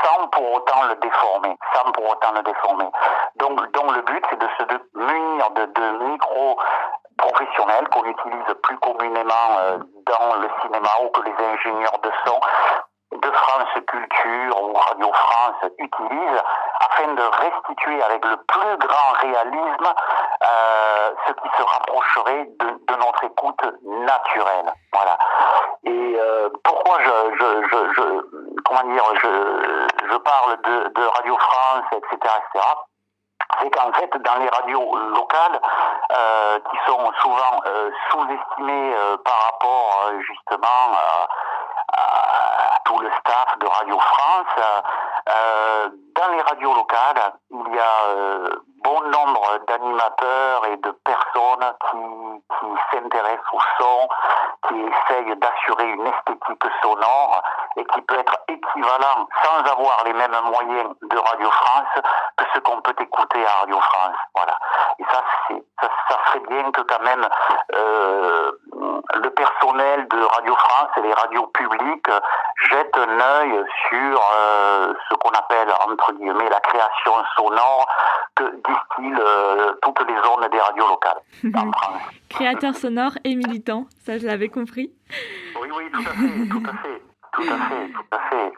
sans 0.04 0.28
pour 0.28 0.54
autant 0.54 0.84
le 0.84 0.96
déformer, 0.96 1.56
sans 1.74 1.92
pour 1.92 2.10
autant 2.10 2.32
le 2.34 2.42
déformer. 2.42 2.90
Donc, 3.36 3.72
donc 3.72 3.96
le 3.96 4.02
but 4.02 4.26
c'est 4.30 4.40
de 4.40 4.48
se 4.58 5.00
munir 5.00 5.50
de, 5.52 6.08
micros 6.10 6.60
professionnels 7.18 7.88
qu'on 7.90 8.06
utilise 8.06 8.54
plus 8.64 8.78
communément 8.80 9.58
euh, 9.60 9.78
dans 10.06 10.36
le 10.36 10.50
cinéma 10.62 10.90
ou 11.04 11.10
que 11.10 11.22
les 11.22 11.46
ingénieurs 11.46 12.00
de 12.00 12.12
son 12.26 12.40
de 13.12 13.32
France 13.32 13.70
Culture 13.88 14.64
ou 14.64 14.74
Radio 14.74 15.12
France 15.14 15.72
utilise 15.80 16.42
afin 16.80 17.14
de 17.14 17.22
restituer 17.22 18.04
avec 18.04 18.26
le 18.26 18.38
plus 18.38 18.78
grand 18.78 19.12
réalisme 19.22 19.94
euh, 20.44 21.12
ce 21.26 21.34
qui 21.34 21.50
se 21.58 21.64
rapprocherait 21.64 22.48
de, 22.60 22.96
notre 22.96 23.24
écoute 23.24 23.62
naturelle. 23.84 24.72
Voilà. 24.94 25.18
Et 25.84 26.16
euh, 26.20 26.50
pourquoi 26.64 26.98
je, 27.00 27.36
je, 27.40 27.68
je, 27.70 27.94
je, 27.94 28.62
comment 28.64 28.84
dire 28.92 29.04
je, 29.16 29.88
je 30.12 30.18
parle 30.18 30.62
de, 30.62 31.08
Radio 31.08 31.38
France, 31.38 31.86
etc., 31.94 32.18
etc 32.22 32.66
c'est 33.62 33.70
qu'en 33.72 33.92
fait, 33.94 34.10
dans 34.22 34.36
les 34.36 34.50
radios 34.50 34.96
locales, 34.96 35.60
euh, 36.12 36.60
qui 36.70 36.78
sont 36.86 37.12
souvent 37.22 37.62
sous-estimées 38.12 38.94
par 39.24 39.52
rapport 39.52 40.12
justement 40.20 40.92
à 41.94 42.80
tout 42.86 43.00
le 43.00 43.10
staff 43.20 43.58
de 43.60 43.66
Radio 43.66 43.98
France. 44.00 44.48
Dans 46.16 46.28
les 46.34 46.42
radios 46.42 46.74
locales, 46.74 47.34
il 47.52 47.74
y 47.74 47.80
a 47.80 48.50
bon 48.98 49.10
nombre 49.10 49.60
d'animateurs 49.68 50.66
et 50.72 50.78
de 50.78 50.92
personnes 51.04 51.74
qui, 51.90 52.68
s'intéressent 52.92 53.54
au 53.54 53.60
son, 53.78 54.10
qui 54.68 54.76
essayent 54.76 55.36
d'assurer 55.38 55.90
une 55.90 56.08
esthétique 56.08 56.72
sonore 56.82 57.42
et 57.76 57.86
qui 57.86 58.02
peut 58.02 58.18
être 58.18 58.38
équivalent, 58.48 59.28
sans 59.44 59.72
avoir 59.72 60.04
les 60.06 60.14
mêmes 60.14 60.36
moyens 60.46 60.90
de 61.02 61.18
Radio 61.18 61.52
France, 61.52 62.04
que 62.38 62.46
ce 62.54 62.60
qu'on 62.60 62.82
peut 62.82 62.96
écouter 63.00 63.46
à 63.46 63.60
Radio 63.62 63.80
France. 63.80 64.16
Voilà. 64.36 64.58
Et 65.00 65.04
ça, 65.12 65.24
ça, 65.82 66.18
serait 66.28 66.40
bien 66.50 66.72
que 66.72 66.82
quand 66.82 67.04
même 67.04 67.28
euh, 67.76 68.52
le 69.16 69.30
personnel 69.30 70.08
de 70.08 70.24
Radio 70.24 70.56
France 70.56 70.90
et 70.98 71.02
les 71.02 71.14
radios 71.14 71.48
publiques 71.48 72.10
jettent 72.70 72.98
un 72.98 73.20
œil 73.20 73.64
sur 73.90 74.32
euh, 74.34 74.94
ce 75.10 75.16
qu'on 75.16 75.30
appelle 75.30 75.72
entre 75.88 76.14
guillemets 76.14 76.50
la 76.50 76.60
création 76.60 77.14
sonore 77.36 77.88
euh, 79.00 79.74
toutes 79.82 80.00
les 80.08 80.16
zones 80.16 80.50
des 80.52 80.60
radios 80.60 80.88
locales 80.88 81.22
en 81.56 81.72
France. 81.72 82.02
Créateur 82.30 82.76
sonore 82.76 83.18
et 83.24 83.36
militant, 83.36 83.86
ça 84.06 84.18
je 84.18 84.26
l'avais 84.26 84.50
compris. 84.50 84.92
Oui, 85.62 85.70
oui, 85.76 85.92
tout 85.92 86.02
à 86.02 86.14
fait, 86.14 86.50
tout 86.50 86.64
à 86.66 86.74
fait, 86.82 87.02
tout 87.34 87.42
à 87.42 87.58
fait, 87.70 87.92
tout 87.92 88.06
à 88.12 88.20
fait. 88.30 88.54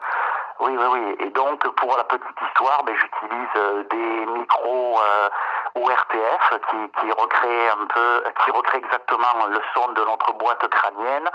Oui, 0.60 0.76
oui, 0.76 0.86
oui. 0.92 1.26
Et 1.26 1.30
donc, 1.30 1.66
pour 1.76 1.96
la 1.96 2.04
petite 2.04 2.36
histoire, 2.48 2.84
ben, 2.84 2.94
j'utilise 2.94 3.48
euh, 3.56 3.82
des 3.90 4.26
micros 4.38 5.00
euh, 5.00 5.28
ORTF 5.74 6.60
qui, 6.68 7.00
qui 7.00 7.12
recréent 7.12 7.72
un 7.80 7.86
peu, 7.86 8.24
qui 8.44 8.50
recréent 8.50 8.82
exactement 8.84 9.46
le 9.48 9.58
son 9.72 9.92
de 9.92 10.04
notre 10.04 10.34
boîte 10.34 10.68
crânienne. 10.68 11.30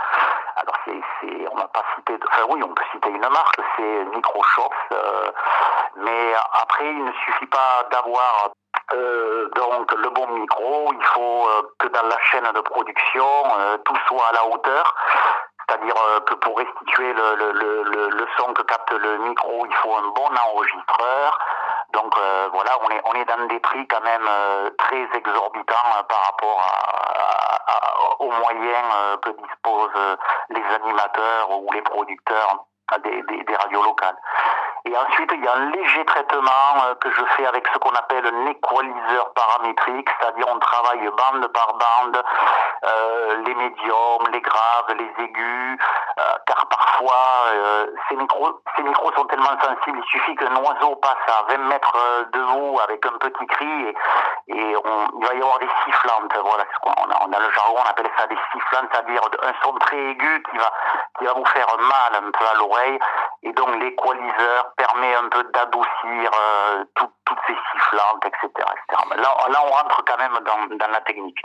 Alors, 0.57 0.75
c'est, 0.85 1.01
c'est, 1.19 1.47
on 1.51 1.55
n'a 1.55 1.67
pas 1.69 1.83
cité, 1.95 2.19
enfin 2.27 2.43
oui, 2.49 2.61
on 2.63 2.73
peut 2.73 2.83
citer 2.91 3.09
une 3.09 3.19
marque, 3.19 3.59
c'est 3.75 4.05
Microshops. 4.15 4.73
Euh, 4.91 5.31
mais 5.97 6.33
après, 6.61 6.85
il 6.85 7.05
ne 7.05 7.11
suffit 7.13 7.47
pas 7.47 7.87
d'avoir 7.91 8.51
euh, 8.93 9.49
donc 9.55 9.91
le 9.93 10.09
bon 10.09 10.27
micro, 10.27 10.91
il 10.93 11.05
faut 11.05 11.47
euh, 11.49 11.61
que 11.79 11.87
dans 11.87 12.03
la 12.03 12.19
chaîne 12.31 12.51
de 12.53 12.61
production, 12.61 13.25
euh, 13.59 13.77
tout 13.79 13.97
soit 14.07 14.27
à 14.29 14.33
la 14.33 14.45
hauteur. 14.45 14.95
C'est-à-dire 15.67 15.95
que 16.27 16.35
pour 16.35 16.59
restituer 16.59 17.11
le, 17.13 17.35
le, 17.35 18.09
le, 18.09 18.27
son 18.37 18.53
que 18.53 18.61
capte 18.61 18.91
le 18.91 19.17
micro, 19.17 19.65
il 19.65 19.73
faut 19.77 19.95
un 19.95 20.07
bon 20.09 20.29
enregistreur. 20.51 21.39
Donc 21.91 22.13
voilà, 22.53 22.69
on 22.83 22.89
est, 22.89 23.01
on 23.05 23.13
est 23.13 23.25
dans 23.25 23.47
des 23.47 23.59
prix 23.59 23.87
quand 23.87 24.03
même 24.03 24.29
très 24.77 25.07
exorbitants 25.17 26.05
par 26.07 26.23
rapport 26.25 26.61
aux 28.19 28.29
moyens 28.29 29.17
que 29.23 29.31
disposent 29.31 30.17
les 30.49 30.63
animateurs 30.75 31.49
ou 31.49 31.71
les 31.73 31.81
producteurs 31.81 32.65
des, 33.03 33.23
des 33.23 33.55
radios 33.55 33.81
locales. 33.81 34.17
Et 34.87 34.95
ensuite, 34.95 35.31
il 35.33 35.43
y 35.43 35.47
a 35.47 35.55
un 35.55 35.71
léger 35.71 36.05
traitement 36.05 36.83
euh, 36.85 36.93
que 36.95 37.09
je 37.09 37.23
fais 37.35 37.45
avec 37.47 37.67
ce 37.73 37.77
qu'on 37.79 37.89
appelle 37.89 38.25
un 38.27 38.45
équaliseur 38.45 39.33
paramétrique, 39.33 40.07
c'est-à-dire 40.19 40.45
on 40.47 40.59
travaille 40.59 41.09
bande 41.09 41.47
par 41.47 41.73
bande 41.73 42.23
euh, 42.83 43.37
les 43.45 43.55
médiums, 43.55 44.27
les 44.31 44.41
graves, 44.41 44.95
les 44.99 45.23
aigus, 45.23 45.79
euh, 46.19 46.23
car 46.45 46.67
parfois 46.95 47.45
euh, 47.53 47.87
ces, 48.09 48.15
micros, 48.15 48.61
ces 48.75 48.83
micros 48.83 49.11
sont 49.13 49.25
tellement 49.25 49.57
sensibles, 49.61 49.99
il 49.99 50.09
suffit 50.09 50.35
qu'un 50.35 50.55
oiseau 50.55 50.95
passe 50.95 51.17
à 51.27 51.53
20 51.53 51.57
mètres 51.67 51.97
de 52.31 52.39
vous 52.39 52.79
avec 52.83 53.05
un 53.05 53.17
petit 53.17 53.45
cri 53.47 53.65
et, 53.65 53.95
et 54.47 54.75
on, 54.77 55.07
il 55.19 55.25
va 55.25 55.33
y 55.33 55.41
avoir 55.41 55.59
des 55.59 55.69
sifflantes. 55.83 56.33
Voilà, 56.43 56.65
on 56.85 57.11
a, 57.11 57.27
on 57.27 57.33
a 57.33 57.39
le 57.39 57.51
jargon, 57.51 57.79
on 57.85 57.89
appelle 57.89 58.09
ça 58.17 58.27
des 58.27 58.37
sifflantes, 58.51 58.89
c'est-à-dire 58.91 59.21
un 59.43 59.53
son 59.63 59.73
très 59.79 59.97
aigu 59.97 60.43
qui 60.49 60.57
va, 60.57 60.71
qui 61.19 61.25
va 61.25 61.33
vous 61.33 61.45
faire 61.45 61.67
mal 61.79 62.23
un 62.23 62.31
peu 62.31 62.45
à 62.45 62.57
l'oreille. 62.57 62.99
Et 63.43 63.51
donc 63.53 63.69
l'équaliseur 63.79 64.73
permet 64.77 65.15
un 65.15 65.29
peu 65.29 65.43
d'adoucir 65.53 66.31
euh, 66.33 66.83
tout, 66.95 67.09
toutes 67.25 67.37
ces 67.47 67.53
sifflantes, 67.71 68.25
etc. 68.25 68.47
etc. 68.47 69.03
Là, 69.17 69.29
là, 69.49 69.59
on 69.65 69.69
rentre 69.69 70.03
quand 70.05 70.17
même 70.17 70.37
dans, 70.45 70.75
dans 70.77 70.91
la 70.91 71.01
technique. 71.01 71.37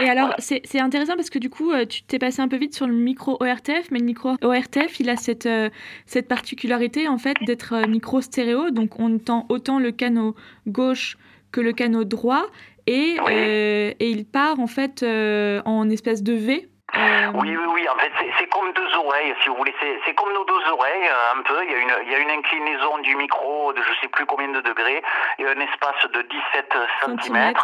Et 0.00 0.08
alors, 0.08 0.26
voilà. 0.26 0.36
c'est 0.38 0.80
intéressant 0.80 1.16
parce 1.16 1.30
que 1.30 1.38
du 1.38 1.50
coup, 1.50 1.72
euh, 1.72 1.86
tu 1.86 2.02
t'es 2.02 2.18
passé 2.18 2.40
un 2.40 2.48
peu 2.48 2.56
vite 2.56 2.74
sur 2.74 2.86
le 2.86 2.94
micro 2.94 3.36
ORTF, 3.40 3.90
mais 3.90 3.98
le 3.98 4.04
micro 4.04 4.30
ORTF, 4.42 4.79
il 5.00 5.10
a 5.10 5.16
cette, 5.16 5.46
euh, 5.46 5.70
cette 6.06 6.28
particularité 6.28 7.08
en 7.08 7.18
fait 7.18 7.36
d'être 7.42 7.74
euh, 7.74 7.86
micro 7.86 8.20
stéréo, 8.20 8.70
donc 8.70 8.98
on 8.98 9.16
entend 9.16 9.46
autant 9.48 9.78
le 9.78 9.90
canot 9.92 10.34
gauche 10.66 11.16
que 11.52 11.60
le 11.60 11.72
canot 11.72 12.04
droit, 12.04 12.46
et, 12.86 13.16
oui. 13.26 13.32
euh, 13.32 13.92
et 13.98 14.10
il 14.10 14.24
part 14.24 14.60
en 14.60 14.66
fait 14.66 15.04
en 15.04 15.90
espèce 15.90 16.22
de 16.22 16.34
V 16.34 16.70
euh... 16.96 17.30
Oui, 17.34 17.56
oui, 17.56 17.64
oui. 17.72 17.88
En 17.88 17.96
fait, 17.98 18.10
c'est 18.38 18.46
comme 18.48 18.72
deux 18.72 18.94
oreilles, 18.96 19.34
si 19.42 19.48
vous 19.48 19.56
voulez. 19.56 19.74
C'est 20.04 20.14
comme 20.14 20.32
nos 20.32 20.44
deux 20.44 20.68
oreilles, 20.70 21.08
un 21.36 21.42
peu. 21.42 21.64
Il 21.64 21.70
y, 21.70 21.74
a 21.74 21.78
une, 21.78 21.92
il 22.04 22.12
y 22.12 22.14
a 22.14 22.18
une 22.18 22.30
inclinaison 22.30 22.98
du 22.98 23.14
micro 23.16 23.72
de 23.72 23.80
je 23.82 24.00
sais 24.00 24.08
plus 24.08 24.26
combien 24.26 24.48
de 24.48 24.60
degrés. 24.60 25.02
Il 25.38 25.44
y 25.44 25.48
a 25.48 25.50
un 25.52 25.60
espace 25.60 26.10
de 26.12 26.22
17 26.22 26.74
cm. 27.04 27.54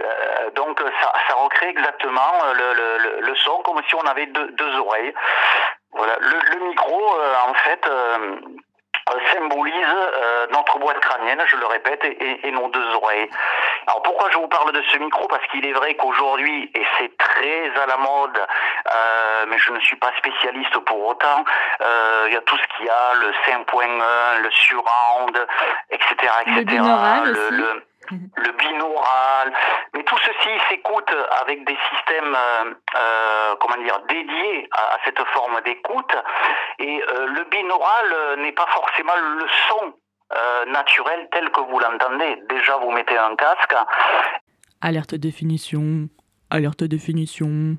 Euh, 0.00 0.50
donc, 0.54 0.80
ça, 1.00 1.12
ça 1.28 1.34
recrée 1.34 1.68
exactement 1.68 2.32
le, 2.54 2.74
le, 2.74 3.26
le, 3.26 3.34
son 3.36 3.60
comme 3.64 3.80
si 3.88 3.94
on 3.94 4.06
avait 4.06 4.26
deux, 4.26 4.52
deux 4.52 4.76
oreilles. 4.76 5.12
Voilà. 5.92 6.16
Le, 6.20 6.58
le 6.58 6.66
micro, 6.68 7.16
euh, 7.18 7.34
en 7.48 7.54
fait 7.54 7.86
euh, 7.88 8.36
symbolise 9.32 9.74
euh, 9.74 10.46
notre 10.52 10.78
boîte 10.78 11.00
crânienne, 11.00 11.42
je 11.46 11.56
le 11.56 11.66
répète, 11.66 12.04
et, 12.04 12.46
et, 12.46 12.52
nos 12.52 12.68
deux 12.68 12.94
oreilles. 12.94 13.28
Alors 13.86 14.02
pourquoi 14.02 14.30
je 14.30 14.38
vous 14.38 14.48
parle 14.48 14.72
de 14.72 14.82
ce 14.82 14.98
micro? 14.98 15.26
Parce 15.28 15.46
qu'il 15.48 15.66
est 15.66 15.72
vrai 15.72 15.94
qu'aujourd'hui, 15.94 16.70
et 16.74 16.82
c'est 16.98 17.16
très 17.16 17.70
à 17.82 17.86
la 17.86 17.96
mode, 17.96 18.38
euh, 18.38 19.44
mais 19.48 19.58
je 19.58 19.72
ne 19.72 19.80
suis 19.80 19.96
pas 19.96 20.12
spécialiste 20.18 20.78
pour 20.78 21.08
autant, 21.08 21.44
euh, 21.80 22.24
il 22.28 22.34
y 22.34 22.36
a 22.36 22.40
tout 22.42 22.56
ce 22.56 22.76
qu'il 22.76 22.86
y 22.86 22.90
a, 22.90 23.14
le 23.14 23.32
5.1, 23.46 24.42
le 24.42 24.50
surround, 24.50 25.46
etc. 25.90 26.32
etc. 26.46 26.82
Le, 27.24 27.48
le, 27.50 27.82
le 28.10 28.52
binaural, 28.52 29.52
mais 29.94 30.02
tout 30.04 30.16
ceci 30.18 30.50
s'écoute 30.68 31.10
avec 31.42 31.64
des 31.66 31.76
systèmes, 31.90 32.34
euh, 32.34 32.74
euh, 32.96 33.54
comment 33.60 33.82
dire, 33.82 34.00
dédiés 34.08 34.68
à, 34.72 34.96
cette 35.04 35.20
forme 35.32 35.60
d'écoute. 35.64 36.14
Et 36.78 37.02
euh, 37.02 37.26
le 37.26 37.44
binaural 37.50 38.40
n'est 38.40 38.52
pas 38.52 38.66
forcément 38.68 39.16
le 39.16 39.46
son 39.68 39.94
naturel 40.68 41.28
tel 41.32 41.50
que 41.50 41.60
vous 41.60 41.78
l'entendez. 41.80 42.40
Déjà, 42.48 42.76
vous 42.76 42.92
mettez 42.92 43.18
un 43.18 43.34
casque. 43.34 43.74
Alerte 44.80 45.16
définition, 45.16 46.08
alerte 46.50 46.84
définition. 46.84 47.76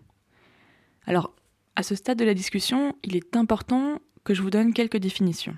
Alors, 1.07 1.31
à 1.77 1.83
ce 1.83 1.95
stade 1.95 2.17
de 2.17 2.25
la 2.25 2.33
discussion, 2.33 2.93
il 3.03 3.15
est 3.15 3.37
important 3.37 3.99
que 4.25 4.33
je 4.33 4.41
vous 4.41 4.49
donne 4.49 4.73
quelques 4.73 4.97
définitions. 4.97 5.55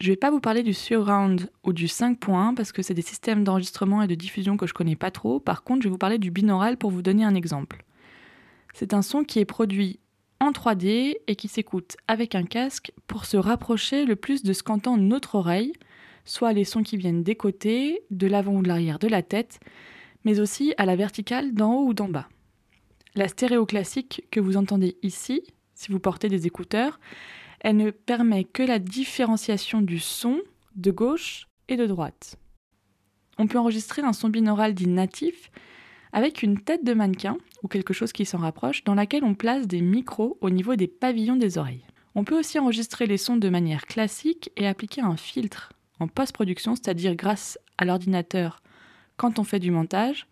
Je 0.00 0.06
ne 0.06 0.12
vais 0.12 0.16
pas 0.16 0.30
vous 0.30 0.40
parler 0.40 0.62
du 0.62 0.72
surround 0.72 1.50
ou 1.62 1.74
du 1.74 1.84
5.1 1.84 2.54
parce 2.54 2.72
que 2.72 2.80
c'est 2.80 2.94
des 2.94 3.02
systèmes 3.02 3.44
d'enregistrement 3.44 4.00
et 4.00 4.06
de 4.06 4.14
diffusion 4.14 4.56
que 4.56 4.66
je 4.66 4.72
connais 4.72 4.96
pas 4.96 5.10
trop. 5.10 5.40
Par 5.40 5.62
contre, 5.62 5.82
je 5.82 5.88
vais 5.88 5.92
vous 5.92 5.98
parler 5.98 6.16
du 6.16 6.30
binaural 6.30 6.78
pour 6.78 6.90
vous 6.90 7.02
donner 7.02 7.22
un 7.22 7.34
exemple. 7.34 7.84
C'est 8.72 8.94
un 8.94 9.02
son 9.02 9.24
qui 9.24 9.40
est 9.40 9.44
produit 9.44 10.00
en 10.40 10.52
3D 10.52 11.16
et 11.26 11.36
qui 11.36 11.48
s'écoute 11.48 11.98
avec 12.08 12.34
un 12.34 12.44
casque 12.44 12.92
pour 13.08 13.26
se 13.26 13.36
rapprocher 13.36 14.06
le 14.06 14.16
plus 14.16 14.42
de 14.42 14.54
ce 14.54 14.62
qu'entend 14.62 14.96
notre 14.96 15.34
oreille, 15.34 15.74
soit 16.24 16.54
les 16.54 16.64
sons 16.64 16.82
qui 16.82 16.96
viennent 16.96 17.22
des 17.22 17.34
côtés, 17.34 18.00
de 18.10 18.26
l'avant 18.26 18.54
ou 18.54 18.62
de 18.62 18.68
l'arrière 18.68 18.98
de 18.98 19.08
la 19.08 19.22
tête, 19.22 19.60
mais 20.24 20.40
aussi 20.40 20.72
à 20.78 20.86
la 20.86 20.96
verticale 20.96 21.52
d'en 21.52 21.74
haut 21.74 21.88
ou 21.88 21.92
d'en 21.92 22.08
bas. 22.08 22.28
La 23.16 23.28
stéréo 23.28 23.66
classique 23.66 24.24
que 24.30 24.40
vous 24.40 24.56
entendez 24.56 24.96
ici, 25.02 25.42
si 25.74 25.92
vous 25.92 26.00
portez 26.00 26.30
des 26.30 26.46
écouteurs, 26.46 27.00
elle 27.60 27.76
ne 27.76 27.90
permet 27.90 28.44
que 28.44 28.62
la 28.62 28.78
différenciation 28.78 29.82
du 29.82 29.98
son 29.98 30.40
de 30.76 30.90
gauche 30.90 31.46
et 31.68 31.76
de 31.76 31.86
droite. 31.86 32.36
On 33.38 33.46
peut 33.46 33.58
enregistrer 33.58 34.02
un 34.02 34.12
son 34.12 34.28
binaural 34.28 34.74
dit 34.74 34.86
natif 34.88 35.50
avec 36.12 36.42
une 36.42 36.60
tête 36.60 36.84
de 36.84 36.94
mannequin 36.94 37.38
ou 37.62 37.68
quelque 37.68 37.94
chose 37.94 38.12
qui 38.12 38.24
s'en 38.24 38.38
rapproche 38.38 38.84
dans 38.84 38.94
laquelle 38.94 39.24
on 39.24 39.34
place 39.34 39.66
des 39.66 39.80
micros 39.80 40.38
au 40.40 40.50
niveau 40.50 40.76
des 40.76 40.88
pavillons 40.88 41.36
des 41.36 41.58
oreilles. 41.58 41.84
On 42.14 42.24
peut 42.24 42.38
aussi 42.38 42.58
enregistrer 42.58 43.06
les 43.06 43.18
sons 43.18 43.36
de 43.36 43.48
manière 43.48 43.86
classique 43.86 44.50
et 44.56 44.66
appliquer 44.66 45.02
un 45.02 45.16
filtre 45.16 45.72
en 46.00 46.08
post-production, 46.08 46.74
c'est-à-dire 46.74 47.14
grâce 47.14 47.58
à 47.78 47.84
l'ordinateur 47.84 48.62
quand 49.16 49.38
on 49.38 49.44
fait 49.44 49.58
du 49.58 49.70
montage, 49.70 50.26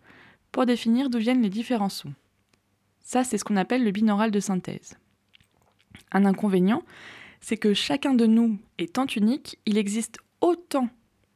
pour 0.51 0.65
définir 0.65 1.09
d'où 1.09 1.19
viennent 1.19 1.43
les 1.43 1.49
différents 1.49 1.89
sons. 1.89 2.13
Ça, 3.01 3.23
c'est 3.23 3.37
ce 3.37 3.43
qu'on 3.43 3.55
appelle 3.55 3.83
le 3.83 3.91
binaural 3.91 4.31
de 4.31 4.39
synthèse. 4.39 4.97
Un 6.11 6.25
inconvénient, 6.25 6.83
c'est 7.41 7.57
que 7.57 7.73
chacun 7.73 8.13
de 8.13 8.25
nous 8.25 8.59
étant 8.77 9.05
unique, 9.05 9.59
il 9.65 9.77
existe 9.77 10.17
autant 10.41 10.89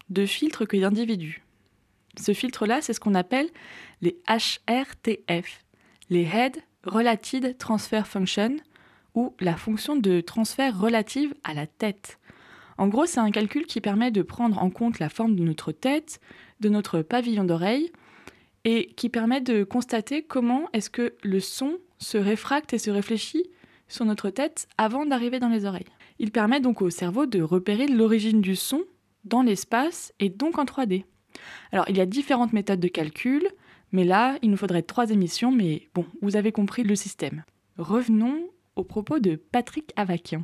de 0.10 0.26
filtres 0.26 0.68
que 0.68 0.78
d'individus. 0.78 1.44
Ce 2.20 2.34
filtre-là, 2.34 2.82
c'est 2.82 2.94
ce 2.94 3.00
qu'on 3.00 3.16
appelle 3.16 3.50
les 4.02 4.18
HRTF, 4.28 5.66
les 6.10 6.24
Head 6.24 6.58
Related 6.84 7.58
Transfer 7.58 8.06
Function, 8.06 8.58
ou 9.16 9.36
la 9.40 9.56
fonction 9.56 9.96
de 9.96 10.22
transfert 10.22 10.80
relative 10.80 11.34
à 11.44 11.54
la 11.54 11.68
tête. 11.68 12.20
En 12.78 12.88
gros, 12.88 13.06
c'est 13.06 13.20
un 13.20 13.32
calcul 13.32 13.66
qui 13.66 13.82
permet 13.82 14.12
de 14.12 14.24
prendre 14.24 14.62
en 14.62 14.70
compte 14.70 15.00
la 15.00 15.10
forme 15.10 15.36
de 15.36 15.44
notre 15.44 15.72
tête, 15.72 16.20
de 16.60 16.70
notre 16.70 17.02
pavillon 17.02 17.44
d'oreille, 17.44 17.92
et 18.66 18.88
qui 18.96 19.10
permet 19.10 19.42
de 19.42 19.64
constater 19.64 20.24
comment 20.24 20.70
est-ce 20.74 20.90
que 20.90 21.16
le 21.22 21.40
son 21.40 21.78
se 22.00 22.18
réfracte 22.18 22.74
et 22.74 22.80
se 22.80 22.90
réfléchit 22.90 23.46
sur 23.94 24.06
notre 24.06 24.30
tête 24.30 24.68
avant 24.78 25.06
d'arriver 25.06 25.40
dans 25.40 25.50
les 25.50 25.66
oreilles. 25.66 25.86
Il 26.20 26.32
permet 26.32 26.60
donc 26.60 26.82
au 26.82 26.90
cerveau 26.90 27.26
de 27.26 27.42
repérer 27.42 27.88
l'origine 27.88 28.42
du 28.42 28.56
son 28.56 28.84
dans 29.24 29.44
l'espace 29.44 30.14
et 30.20 30.30
donc 30.30 30.58
en 30.58 30.66
3D. 30.66 31.06
Alors 31.72 31.86
il 31.88 31.98
y 31.98 32.02
a 32.02 32.06
différentes 32.06 32.54
méthodes 32.54 32.80
de 32.80 32.88
calcul, 32.88 33.48
mais 33.92 34.04
là 34.04 34.38
il 34.42 34.50
nous 34.50 34.58
faudrait 34.58 34.82
trois 34.82 35.12
émissions, 35.12 35.52
mais 35.52 35.88
bon, 35.94 36.06
vous 36.22 36.36
avez 36.36 36.52
compris 36.52 36.84
le 36.84 36.96
système. 36.96 37.44
Revenons 37.78 38.50
au 38.76 38.84
propos 38.84 39.20
de 39.20 39.36
Patrick 39.36 39.92
Avakian. 39.96 40.44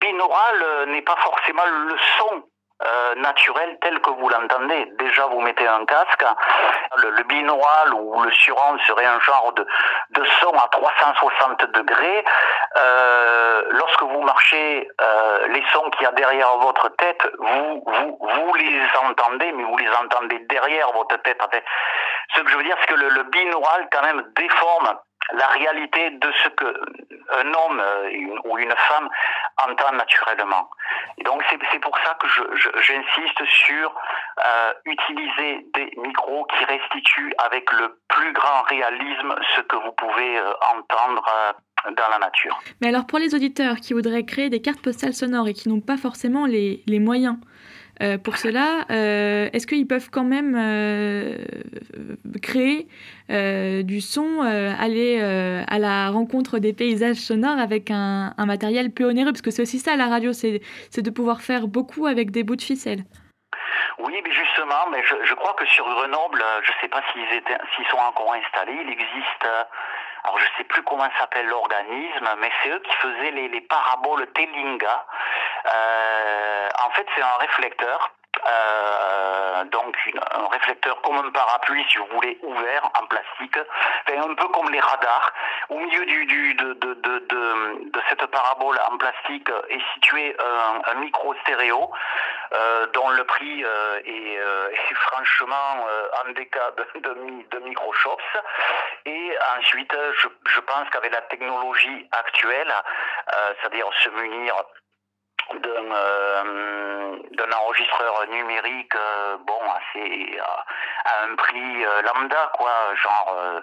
Binaural 0.00 0.62
euh, 0.62 0.86
n'est 0.86 1.02
pas 1.02 1.16
forcément 1.22 1.62
le 1.86 1.96
son 2.18 2.42
euh, 2.84 3.14
naturel 3.16 3.76
tel 3.80 4.00
que 4.00 4.10
vous 4.10 4.28
l'entendez. 4.28 4.86
Déjà, 4.98 5.26
vous 5.26 5.40
mettez 5.40 5.66
un 5.66 5.84
casque. 5.84 6.24
Le, 6.96 7.10
le 7.10 7.22
binaural 7.24 7.94
ou 7.94 8.22
le 8.22 8.30
surround 8.30 8.80
serait 8.86 9.06
un 9.06 9.20
genre 9.20 9.52
de, 9.54 9.66
de 10.10 10.24
son 10.40 10.52
à 10.52 10.68
360 10.70 11.66
degrés. 11.72 12.24
Euh, 12.76 13.62
lorsque 13.70 14.02
vous 14.02 14.22
marchez, 14.22 14.88
euh, 15.00 15.48
les 15.48 15.64
sons 15.72 15.90
qu'il 15.90 16.04
y 16.04 16.06
a 16.06 16.12
derrière 16.12 16.56
votre 16.58 16.88
tête, 16.96 17.26
vous, 17.38 17.82
vous, 17.84 18.18
vous 18.20 18.54
les 18.54 18.80
entendez, 19.02 19.50
mais 19.52 19.64
vous 19.64 19.76
les 19.76 19.90
entendez 19.90 20.38
derrière 20.48 20.92
votre 20.92 21.16
tête. 21.22 21.40
Ce 22.34 22.40
que 22.40 22.48
je 22.48 22.56
veux 22.56 22.62
dire, 22.62 22.76
c'est 22.80 22.94
que 22.94 22.98
le, 23.00 23.08
le 23.08 23.22
binaural, 23.24 23.88
quand 23.90 24.02
même, 24.02 24.22
déforme 24.36 24.98
la 25.32 25.46
réalité 25.48 26.10
de 26.10 26.32
ce 26.42 26.48
que 26.50 26.74
un 27.30 27.46
homme 27.46 27.80
euh, 27.80 28.38
ou 28.44 28.58
une 28.58 28.74
femme 28.88 29.08
entend 29.68 29.92
naturellement. 29.92 30.70
Et 31.18 31.24
donc 31.24 31.42
c'est 31.50 31.80
pour 31.80 31.96
ça 31.98 32.16
que 32.20 32.26
j'insiste 32.80 33.44
sur 33.44 33.94
euh, 34.38 34.72
utiliser 34.86 35.66
des 35.74 35.92
micros 35.98 36.46
qui 36.46 36.64
restituent 36.64 37.34
avec 37.44 37.70
le 37.72 38.00
plus 38.08 38.32
grand 38.32 38.62
réalisme 38.62 39.34
ce 39.56 39.60
que 39.62 39.76
vous 39.76 39.92
pouvez 39.92 40.38
euh, 40.38 40.52
entendre 40.76 41.24
dans 41.96 42.08
la 42.10 42.18
nature. 42.18 42.58
Mais 42.80 42.88
alors 42.88 43.06
pour 43.06 43.18
les 43.18 43.34
auditeurs 43.34 43.76
qui 43.76 43.92
voudraient 43.92 44.24
créer 44.24 44.48
des 44.48 44.62
cartes 44.62 44.82
postales 44.82 45.14
sonores 45.14 45.48
et 45.48 45.54
qui 45.54 45.68
n'ont 45.68 45.80
pas 45.80 45.96
forcément 45.96 46.46
les, 46.46 46.82
les 46.86 46.98
moyens 46.98 47.36
euh, 48.00 48.16
pour 48.18 48.36
cela, 48.36 48.84
euh, 48.90 49.48
est-ce 49.52 49.66
qu'ils 49.66 49.86
peuvent 49.86 50.10
quand 50.10 50.24
même 50.24 50.54
euh, 50.56 51.36
créer 52.42 52.86
du 53.82 54.00
son, 54.00 54.40
aller 54.40 55.20
à 55.20 55.78
la 55.78 56.10
rencontre 56.10 56.58
des 56.58 56.72
paysages 56.72 57.16
sonores 57.16 57.58
avec 57.58 57.90
un, 57.90 58.32
matériel 58.46 58.90
peu 58.90 59.04
onéreux? 59.04 59.32
Parce 59.32 59.42
que 59.42 59.50
c'est 59.50 59.62
aussi 59.62 59.78
ça 59.78 59.96
la 59.96 60.06
radio, 60.06 60.32
c'est 60.32 60.60
de 60.96 61.10
pouvoir 61.10 61.42
faire 61.42 61.66
beaucoup 61.66 62.06
avec 62.06 62.30
des 62.30 62.42
bouts 62.42 62.56
de 62.56 62.62
ficelle. 62.62 63.04
Oui, 63.98 64.14
mais 64.24 64.30
justement, 64.30 64.88
mais 64.92 65.02
je, 65.02 65.34
crois 65.34 65.54
que 65.54 65.66
sur 65.66 65.84
Grenoble, 65.84 66.42
je 66.62 66.70
ne 66.70 66.76
sais 66.80 66.88
pas 66.88 67.02
s'ils 67.12 67.86
sont 67.86 67.98
encore 67.98 68.32
installés, 68.32 68.78
il 68.84 68.90
existe 68.90 69.46
alors 70.24 70.38
je 70.38 70.46
sais 70.58 70.64
plus 70.64 70.82
comment 70.82 71.08
s'appelle 71.18 71.46
l'organisme, 71.46 72.28
mais 72.40 72.50
c'est 72.62 72.70
eux 72.70 72.80
qui 72.80 72.92
faisaient 72.96 73.30
les, 73.30 73.48
les 73.48 73.60
paraboles 73.62 74.26
Telinga. 74.34 75.06
Euh, 75.74 76.68
en 76.84 76.90
fait, 76.90 77.06
c'est 77.14 77.22
un 77.22 77.36
réflecteur 77.40 78.12
euh, 78.46 79.64
donc 79.64 79.96
un 80.14 80.48
réflecteur 80.48 81.00
comme 81.02 81.18
un 81.18 81.30
parapluie, 81.30 81.84
si 81.90 81.98
vous 81.98 82.06
voulez, 82.06 82.38
ouvert 82.42 82.90
en 83.00 83.06
plastique, 83.06 83.58
un 84.06 84.34
peu 84.34 84.48
comme 84.48 84.70
les 84.70 84.80
radars. 84.80 85.32
Au 85.68 85.78
milieu 85.78 86.04
de, 86.04 86.16
cette 88.08 88.26
parabole 88.26 88.78
en 88.90 88.96
plastique 88.96 89.48
est 89.68 89.82
situé 89.94 90.36
un, 90.86 90.94
micro 90.94 91.34
stéréo 91.42 91.90
euh, 92.52 92.86
dont 92.88 93.10
le 93.10 93.24
prix 93.24 93.64
euh, 93.64 94.00
est, 94.04 94.94
franchement 94.94 95.86
en 96.26 96.32
cas 96.34 96.70
de, 96.76 97.00
de, 97.00 97.58
microshops. 97.60 98.38
Et 99.04 99.36
ensuite, 99.58 99.94
je 100.14 100.60
pense 100.60 100.88
qu'avec 100.90 101.12
la 101.12 101.22
technologie 101.22 102.08
actuelle, 102.12 102.72
c'est-à-dire 103.60 103.86
se 104.02 104.08
munir 104.10 104.54
d'un 105.54 105.92
euh, 105.92 107.16
d'un 107.32 107.52
enregistreur 107.52 108.26
numérique 108.30 108.94
euh, 108.94 109.36
bon 109.46 109.60
assez 109.78 110.38
à, 110.38 111.24
un 111.24 111.34
prix 111.36 111.84
euh, 111.84 112.02
lambda 112.02 112.50
quoi. 112.54 112.70
Genre 113.02 113.62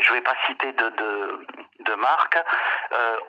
je 0.00 0.12
vais 0.12 0.20
pas 0.20 0.34
citer 0.46 0.72
de 0.72 0.88
de, 0.90 1.46
de 1.80 1.94
marque. 1.94 2.38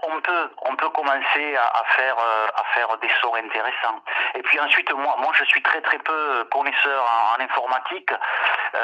On 0.03 0.21
peut 0.21 0.49
on 0.63 0.75
peut 0.75 0.89
commencer 0.89 1.55
à, 1.55 1.67
à 1.67 1.83
faire 1.95 2.17
à 2.17 2.63
faire 2.73 2.97
des 2.97 3.09
sons 3.21 3.35
intéressants. 3.35 4.01
Et 4.35 4.41
puis 4.41 4.59
ensuite 4.59 4.91
moi 4.93 5.15
moi 5.19 5.31
je 5.37 5.45
suis 5.45 5.61
très 5.61 5.81
très 5.81 5.99
peu 5.99 6.45
connaisseur 6.51 7.03
en, 7.37 7.41
informatique 7.41 8.11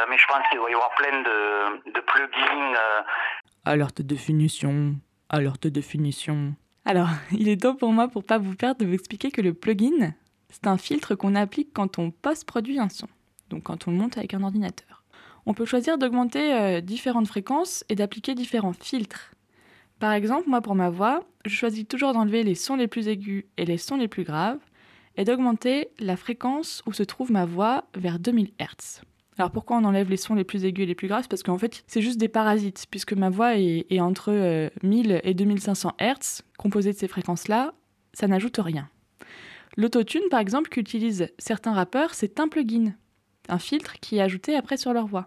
mais 0.07 0.17
je 0.17 0.27
pense 0.27 0.47
qu'il 0.49 0.59
va 0.59 0.69
y 0.69 0.73
avoir 0.73 0.91
plein 0.95 1.21
de 1.21 1.91
de 1.91 1.99
plugins 2.01 2.75
alerte 3.65 4.01
définition 4.01 4.95
alerte 5.29 5.67
définition 5.67 6.53
alors, 6.85 7.09
il 7.31 7.47
est 7.47 7.61
temps 7.61 7.75
pour 7.75 7.91
moi, 7.91 8.07
pour 8.07 8.23
pas 8.23 8.37
vous 8.37 8.55
perdre, 8.55 8.81
de 8.81 8.85
vous 8.85 8.93
expliquer 8.93 9.31
que 9.31 9.41
le 9.41 9.53
plugin, 9.53 10.13
c'est 10.49 10.67
un 10.67 10.77
filtre 10.77 11.15
qu'on 11.15 11.35
applique 11.35 11.73
quand 11.73 11.99
on 11.99 12.11
post-produit 12.11 12.79
un 12.79 12.89
son, 12.89 13.07
donc 13.49 13.63
quand 13.63 13.87
on 13.87 13.91
le 13.91 13.97
monte 13.97 14.17
avec 14.17 14.33
un 14.33 14.43
ordinateur. 14.43 15.03
On 15.45 15.53
peut 15.53 15.65
choisir 15.65 15.97
d'augmenter 15.97 16.53
euh, 16.53 16.81
différentes 16.81 17.27
fréquences 17.27 17.83
et 17.89 17.95
d'appliquer 17.95 18.35
différents 18.35 18.73
filtres. 18.73 19.31
Par 19.99 20.13
exemple, 20.13 20.49
moi 20.49 20.61
pour 20.61 20.75
ma 20.75 20.89
voix, 20.89 21.23
je 21.45 21.55
choisis 21.55 21.87
toujours 21.87 22.13
d'enlever 22.13 22.43
les 22.43 22.55
sons 22.55 22.75
les 22.75 22.87
plus 22.87 23.07
aigus 23.07 23.45
et 23.57 23.65
les 23.65 23.77
sons 23.77 23.97
les 23.97 24.07
plus 24.07 24.23
graves 24.23 24.59
et 25.17 25.25
d'augmenter 25.25 25.89
la 25.99 26.15
fréquence 26.15 26.83
où 26.85 26.93
se 26.93 27.03
trouve 27.03 27.31
ma 27.31 27.45
voix 27.45 27.85
vers 27.95 28.19
2000 28.19 28.51
Hz. 28.59 29.01
Alors 29.37 29.51
pourquoi 29.51 29.77
on 29.77 29.83
enlève 29.85 30.09
les 30.09 30.17
sons 30.17 30.35
les 30.35 30.43
plus 30.43 30.65
aigus 30.65 30.83
et 30.83 30.87
les 30.87 30.95
plus 30.95 31.07
graves 31.07 31.27
Parce 31.27 31.43
qu'en 31.43 31.57
fait, 31.57 31.83
c'est 31.87 32.01
juste 32.01 32.19
des 32.19 32.27
parasites, 32.27 32.85
puisque 32.91 33.13
ma 33.13 33.29
voix 33.29 33.55
est, 33.55 33.99
entre 33.99 34.69
1000 34.83 35.11
euh, 35.11 35.19
et 35.23 35.33
2500 35.33 35.93
Hz, 35.99 36.41
composée 36.57 36.91
de 36.91 36.97
ces 36.97 37.07
fréquences-là, 37.07 37.73
ça 38.13 38.27
n'ajoute 38.27 38.57
rien. 38.57 38.89
L'autotune, 39.77 40.27
par 40.29 40.41
exemple, 40.41 40.69
qu'utilisent 40.69 41.29
certains 41.37 41.71
rappeurs, 41.71 42.13
c'est 42.13 42.39
un 42.39 42.49
plugin, 42.49 42.93
un 43.47 43.59
filtre 43.59 43.99
qui 44.01 44.17
est 44.17 44.21
ajouté 44.21 44.55
après 44.55 44.77
sur 44.77 44.93
leur 44.93 45.07
voix. 45.07 45.25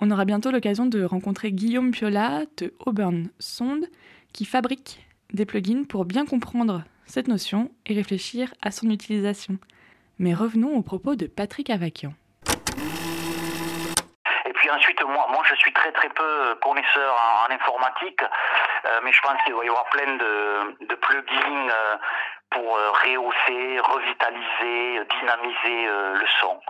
On 0.00 0.10
aura 0.10 0.26
bientôt 0.26 0.50
l'occasion 0.50 0.84
de 0.84 1.02
rencontrer 1.02 1.52
Guillaume 1.52 1.90
Piola 1.90 2.44
de 2.58 2.74
Auburn 2.84 3.30
Sound, 3.38 3.88
qui 4.34 4.44
fabrique 4.44 5.06
des 5.32 5.46
plugins 5.46 5.84
pour 5.84 6.04
bien 6.04 6.26
comprendre 6.26 6.84
cette 7.06 7.28
notion 7.28 7.70
et 7.86 7.94
réfléchir 7.94 8.52
à 8.60 8.70
son 8.70 8.90
utilisation. 8.90 9.58
Mais 10.18 10.34
revenons 10.34 10.76
au 10.76 10.82
propos 10.82 11.16
de 11.16 11.26
Patrick 11.26 11.70
Avakian. 11.70 12.12
Ensuite, 14.70 15.02
moi, 15.04 15.26
moi 15.30 15.42
je 15.48 15.54
suis 15.56 15.72
très 15.72 15.92
très 15.92 16.08
peu 16.08 16.54
connaisseur 16.62 17.14
en, 17.48 17.52
informatique, 17.52 18.22
euh, 18.22 19.00
mais 19.02 19.12
je 19.12 19.20
pense 19.20 19.42
qu'il 19.44 19.54
va 19.54 19.64
y 19.64 19.68
avoir 19.68 19.84
plein 19.90 20.16
de, 20.16 20.94
plugins 20.96 21.68
euh, 21.70 21.96
pour 22.50 22.76
euh, 22.76 22.90
rehausser, 22.90 23.80
revitaliser, 23.80 25.04
dynamiser 25.20 25.86
le 26.14 26.26
son. 26.40 26.60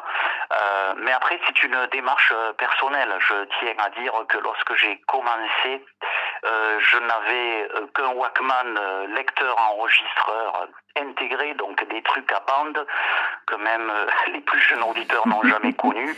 mais 0.99 1.13
après, 1.13 1.39
c'est 1.47 1.63
une 1.63 1.87
démarche 1.93 2.33
personnelle. 2.59 3.15
Je 3.19 3.45
tiens 3.59 3.75
à 3.85 3.91
dire 4.01 4.13
que 4.29 4.39
lorsque 4.39 4.75
j'ai 4.75 4.99
commencé, 5.07 5.85
je 6.45 6.99
n'avais 6.99 7.69
qu'un 7.95 8.13
Walkman 8.15 8.79
lecteur-enregistreur 9.15 10.69
intégré, 10.99 11.55
donc 11.55 11.83
des 11.89 12.03
trucs 12.03 12.31
à 12.33 12.41
bande 12.47 12.87
que 13.47 13.57
même 13.57 13.93
les 14.33 14.41
plus 14.41 14.61
jeunes 14.61 14.83
auditeurs 14.83 15.27
n'ont 15.29 15.43
jamais 15.43 15.73
connus. 15.75 16.17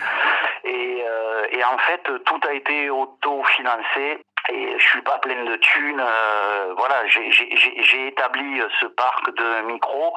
Et, 0.64 1.04
et, 1.52 1.64
en 1.64 1.78
fait, 1.78 2.02
tout 2.24 2.40
a 2.48 2.52
été 2.52 2.90
autofinancé 2.90 4.22
et 4.48 4.78
je 4.78 4.84
suis 4.84 5.02
pas 5.02 5.18
pleine 5.18 5.44
de 5.44 5.56
thunes. 5.56 6.00
Euh, 6.00 6.74
voilà, 6.76 7.06
j'ai 7.06 8.06
établi 8.06 8.62
ce 8.80 8.86
parc 8.86 9.34
de 9.34 9.62
micros 9.62 10.14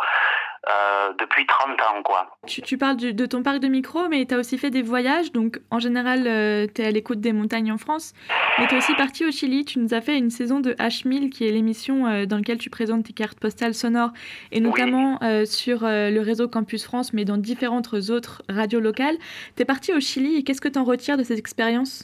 euh, 0.69 1.13
depuis 1.19 1.45
30 1.47 1.71
ans, 1.81 2.03
quoi. 2.03 2.37
Tu, 2.45 2.61
tu 2.61 2.77
parles 2.77 2.97
de 2.97 3.25
ton 3.25 3.41
parc 3.41 3.59
de 3.59 3.67
micros, 3.67 4.07
mais 4.09 4.25
tu 4.25 4.35
as 4.35 4.37
aussi 4.37 4.57
fait 4.57 4.69
des 4.69 4.83
voyages. 4.83 5.31
Donc, 5.31 5.59
en 5.71 5.79
général, 5.79 6.27
euh, 6.27 6.67
tu 6.73 6.81
es 6.81 6.85
à 6.85 6.91
l'écoute 6.91 7.19
des 7.19 7.33
montagnes 7.33 7.71
en 7.71 7.77
France. 7.77 8.13
Mais 8.59 8.67
tu 8.67 8.75
es 8.75 8.77
aussi 8.77 8.93
parti 8.93 9.25
au 9.25 9.31
Chili. 9.31 9.65
Tu 9.65 9.79
nous 9.79 9.93
as 9.93 10.01
fait 10.01 10.17
une 10.17 10.29
saison 10.29 10.59
de 10.59 10.73
H1000, 10.73 11.29
qui 11.29 11.47
est 11.47 11.51
l'émission 11.51 12.25
dans 12.25 12.37
laquelle 12.37 12.59
tu 12.59 12.69
présentes 12.69 13.05
tes 13.05 13.13
cartes 13.13 13.39
postales 13.39 13.73
sonores, 13.73 14.11
et 14.51 14.59
notamment 14.59 15.19
sur 15.45 15.79
le 15.81 16.19
réseau 16.19 16.47
Campus 16.47 16.83
France, 16.83 17.13
mais 17.13 17.25
dans 17.25 17.37
différentes 17.37 17.93
autres 17.93 18.43
radios 18.49 18.79
locales. 18.79 19.17
Tu 19.55 19.63
es 19.63 19.65
parti 19.65 19.93
au 19.93 19.99
Chili, 19.99 20.35
et 20.35 20.43
qu'est-ce 20.43 20.61
que 20.61 20.69
tu 20.69 20.77
en 20.77 20.83
retires 20.83 21.17
de 21.17 21.23
ces 21.23 21.37
expériences 21.37 22.03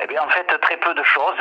eh 0.00 0.06
bien, 0.06 0.22
en 0.22 0.28
fait, 0.28 0.44
très 0.60 0.76
peu 0.76 0.94
de 0.94 1.02
choses, 1.02 1.36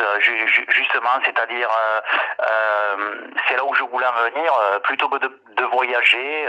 justement, 0.69 1.19
c'est-à-dire, 1.23 1.69
euh, 1.69 2.01
euh, 2.41 3.15
c'est 3.47 3.55
là 3.55 3.63
où 3.63 3.73
je 3.75 3.83
voulais 3.83 4.07
en 4.07 4.29
venir, 4.31 4.51
euh, 4.51 4.79
plutôt 4.79 5.09
que 5.09 5.17
de, 5.17 5.29
voyager, 5.69 6.47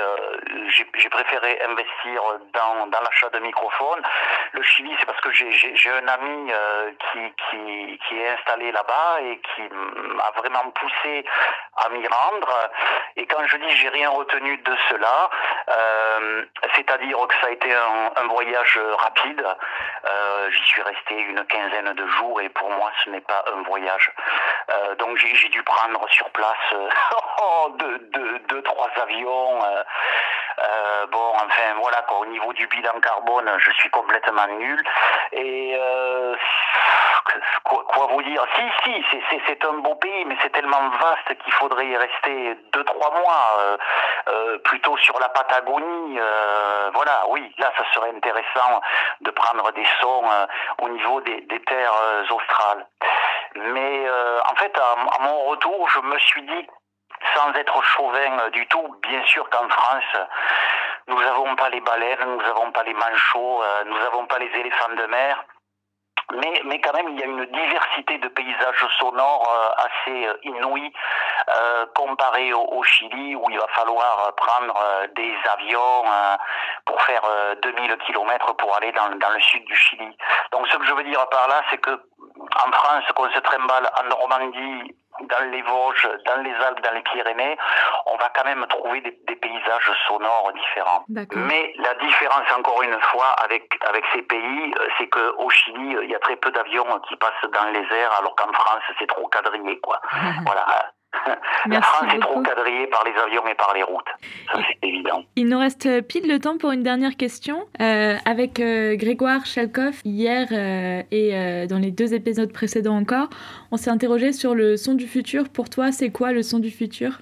j'ai 0.68 1.08
préféré 1.10 1.60
investir 1.68 2.22
dans, 2.54 2.86
l'achat 2.86 3.28
de 3.30 3.40
microphones. 3.40 4.00
Le 4.52 4.62
Chili, 4.62 4.94
c'est 4.98 5.06
parce 5.06 5.20
que 5.20 5.32
j'ai 5.32 5.90
un 5.90 6.06
ami 6.06 6.52
qui, 7.10 8.16
est 8.16 8.28
installé 8.28 8.70
là-bas 8.70 9.20
et 9.22 9.40
qui 9.40 9.62
m'a 9.62 10.30
vraiment 10.36 10.70
poussé 10.70 11.24
à 11.84 11.88
m'y 11.88 12.06
rendre. 12.06 12.70
Et 13.16 13.26
quand 13.26 13.44
je 13.46 13.56
dis 13.56 13.70
j'ai 13.76 13.88
rien 13.88 14.10
retenu 14.10 14.56
de 14.58 14.76
cela, 14.88 15.30
c'est-à-dire 16.76 17.18
que 17.28 17.34
ça 17.40 17.48
a 17.48 17.50
été 17.50 17.74
un, 17.74 18.12
un 18.16 18.26
voyage 18.28 18.78
rapide. 18.98 19.44
J'y 20.50 20.64
suis 20.64 20.82
resté 20.82 21.14
une 21.18 21.44
quinzaine 21.46 21.94
de 21.98 22.06
jours 22.06 22.40
et 22.40 22.48
pour 22.48 22.70
moi 22.70 22.90
ce 23.04 23.10
n'est 23.10 23.20
pas 23.20 23.44
un 23.54 23.62
voyage. 23.62 24.12
Euh, 24.70 24.94
donc 24.96 25.16
j'ai 25.16 25.48
dû 25.48 25.62
prendre 25.62 26.08
sur 26.10 26.28
place 26.30 26.56
euh, 26.72 26.88
oh, 27.40 27.68
deux, 27.78 27.98
deux, 28.12 28.38
deux, 28.48 28.62
trois 28.62 28.88
avions. 29.02 29.64
Euh, 29.64 29.82
euh, 30.60 31.06
bon, 31.06 31.32
enfin 31.34 31.74
voilà 31.80 32.02
quoi. 32.02 32.18
Au 32.18 32.26
niveau 32.26 32.52
du 32.52 32.66
bilan 32.66 33.00
carbone, 33.00 33.50
je 33.58 33.70
suis 33.72 33.90
complètement 33.90 34.46
nul. 34.46 34.82
Et 35.32 35.76
euh, 35.78 36.34
quoi, 37.64 38.06
vous 38.10 38.22
dire? 38.22 38.44
Si, 38.56 39.04
si, 39.10 39.40
c'est 39.46 39.64
un 39.64 39.74
beau 39.74 39.94
pays, 39.96 40.24
mais 40.24 40.36
c'est 40.42 40.50
tellement 40.50 40.88
vaste 40.88 41.38
qu'il 41.42 41.52
faudrait 41.52 41.86
y 41.86 41.96
rester 41.96 42.56
deux, 42.72 42.84
trois 42.84 43.10
mois, 43.10 43.78
euh, 44.28 44.58
plutôt 44.58 44.96
sur 44.96 45.18
la 45.20 45.28
Patagonie. 45.28 46.18
voilà, 46.92 47.24
oui, 47.28 47.52
là, 47.58 47.70
ça 47.76 47.84
serait 47.94 48.10
intéressant 48.10 48.80
de 49.20 49.30
prendre 49.30 49.70
des 49.72 49.86
sons 50.00 50.24
au 50.82 50.88
niveau 50.88 51.20
des, 51.20 51.40
des 51.42 51.60
terres 51.62 52.24
australes. 52.30 52.86
Mais 53.54 54.06
en 54.50 54.54
fait, 54.56 54.76
à, 54.78 55.22
mon 55.22 55.44
retour, 55.44 55.88
je 55.90 56.00
me 56.00 56.18
suis 56.18 56.42
dit 56.42 56.66
sans 57.34 57.52
être 57.54 57.82
chauvin 57.82 58.48
du 58.50 58.66
tout, 58.68 58.96
bien 59.02 59.24
sûr 59.26 59.48
qu'en 59.50 59.68
France, 59.68 60.26
nous 61.08 61.20
n'avons 61.20 61.56
pas 61.56 61.68
les 61.70 61.80
baleines, 61.80 62.24
nous 62.24 62.42
n'avons 62.42 62.70
pas 62.72 62.82
les 62.82 62.94
manchots, 62.94 63.62
euh, 63.62 63.84
nous 63.86 63.98
n'avons 63.98 64.26
pas 64.26 64.38
les 64.38 64.50
éléphants 64.58 64.94
de 64.94 65.06
mer. 65.06 65.44
Mais, 66.34 66.60
mais 66.66 66.78
quand 66.80 66.92
même, 66.92 67.08
il 67.08 67.18
y 67.18 67.22
a 67.22 67.26
une 67.26 67.46
diversité 67.46 68.18
de 68.18 68.28
paysages 68.28 68.86
sonores 68.98 69.48
euh, 69.48 69.86
assez 69.86 70.26
euh, 70.26 70.34
inouïs 70.42 70.92
euh, 71.48 71.86
comparé 71.94 72.52
au, 72.52 72.82
Chili 72.82 73.34
où 73.34 73.50
il 73.50 73.58
va 73.58 73.66
falloir 73.68 74.34
prendre 74.36 74.74
des 75.14 75.34
avions 75.52 76.04
pour 76.86 77.00
faire 77.02 77.22
2000 77.62 77.96
km 78.06 78.54
pour 78.56 78.74
aller 78.76 78.92
dans, 78.92 79.08
dans, 79.16 79.30
le 79.30 79.40
sud 79.40 79.64
du 79.64 79.76
Chili. 79.76 80.16
Donc 80.52 80.66
ce 80.68 80.76
que 80.76 80.86
je 80.86 80.94
veux 80.94 81.02
dire 81.04 81.28
par 81.28 81.48
là, 81.48 81.62
c'est 81.70 81.78
que 81.78 81.90
en 81.90 82.72
France, 82.72 83.04
qu'on 83.14 83.30
se 83.30 83.38
trimballe 83.40 83.90
en 84.00 84.08
Normandie, 84.08 84.96
dans 85.20 85.50
les 85.50 85.62
Vosges, 85.62 86.08
dans 86.26 86.42
les 86.42 86.54
Alpes, 86.54 86.80
dans 86.82 86.94
les 86.94 87.02
Pyrénées, 87.02 87.56
on 88.06 88.16
va 88.16 88.30
quand 88.34 88.44
même 88.44 88.64
trouver 88.68 89.00
des, 89.00 89.18
des 89.26 89.36
paysages 89.36 89.92
sonores 90.06 90.52
différents. 90.54 91.04
Mais 91.08 91.72
la 91.78 91.94
différence, 91.94 92.50
encore 92.56 92.82
une 92.82 92.98
fois, 93.00 93.32
avec, 93.44 93.78
avec 93.88 94.04
ces 94.14 94.22
pays, 94.22 94.74
euh, 94.78 94.88
c'est 94.98 95.08
qu'au 95.08 95.50
Chili, 95.50 95.96
il 96.02 96.10
y 96.10 96.14
a 96.14 96.18
très 96.20 96.36
peu 96.36 96.50
d'avions 96.50 97.00
qui 97.08 97.16
passent 97.16 97.50
dans 97.52 97.70
les 97.70 97.86
airs, 97.96 98.12
alors 98.18 98.34
qu'en 98.36 98.52
France, 98.52 98.82
c'est 98.98 99.06
trop 99.06 99.26
quadrillé, 99.28 99.78
quoi. 99.80 100.00
voilà. 100.44 100.66
La 101.66 101.82
France 101.82 102.14
est 102.14 102.20
trop 102.20 102.40
quadrillée 102.42 102.86
par 102.86 103.04
les 103.04 103.12
avions 103.20 103.46
et 103.46 103.54
par 103.54 103.72
les 103.74 103.82
routes. 103.82 104.08
Ça, 104.52 104.60
c'est 104.66 104.88
évident. 104.88 105.24
Il 105.36 105.48
nous 105.48 105.58
reste 105.58 106.06
pile 106.06 106.28
le 106.28 106.38
temps 106.38 106.58
pour 106.58 106.70
une 106.70 106.82
dernière 106.82 107.16
question. 107.16 107.66
Euh, 107.80 108.16
avec 108.24 108.60
euh, 108.60 108.96
Grégoire 108.96 109.44
Chalkov, 109.46 110.00
hier 110.04 110.48
euh, 110.52 111.02
et 111.10 111.66
dans 111.66 111.78
les 111.78 111.90
deux 111.90 112.14
épisodes 112.14 112.52
précédents 112.52 112.96
encore, 112.96 113.28
on 113.72 113.76
s'est 113.76 113.90
interrogé 113.90 114.32
sur 114.32 114.54
le 114.54 114.76
son 114.76 114.94
du 114.94 115.06
futur. 115.06 115.48
Pour 115.48 115.70
toi, 115.70 115.92
c'est 115.92 116.10
quoi 116.10 116.32
le 116.32 116.42
son 116.42 116.58
du 116.58 116.70
futur? 116.70 117.18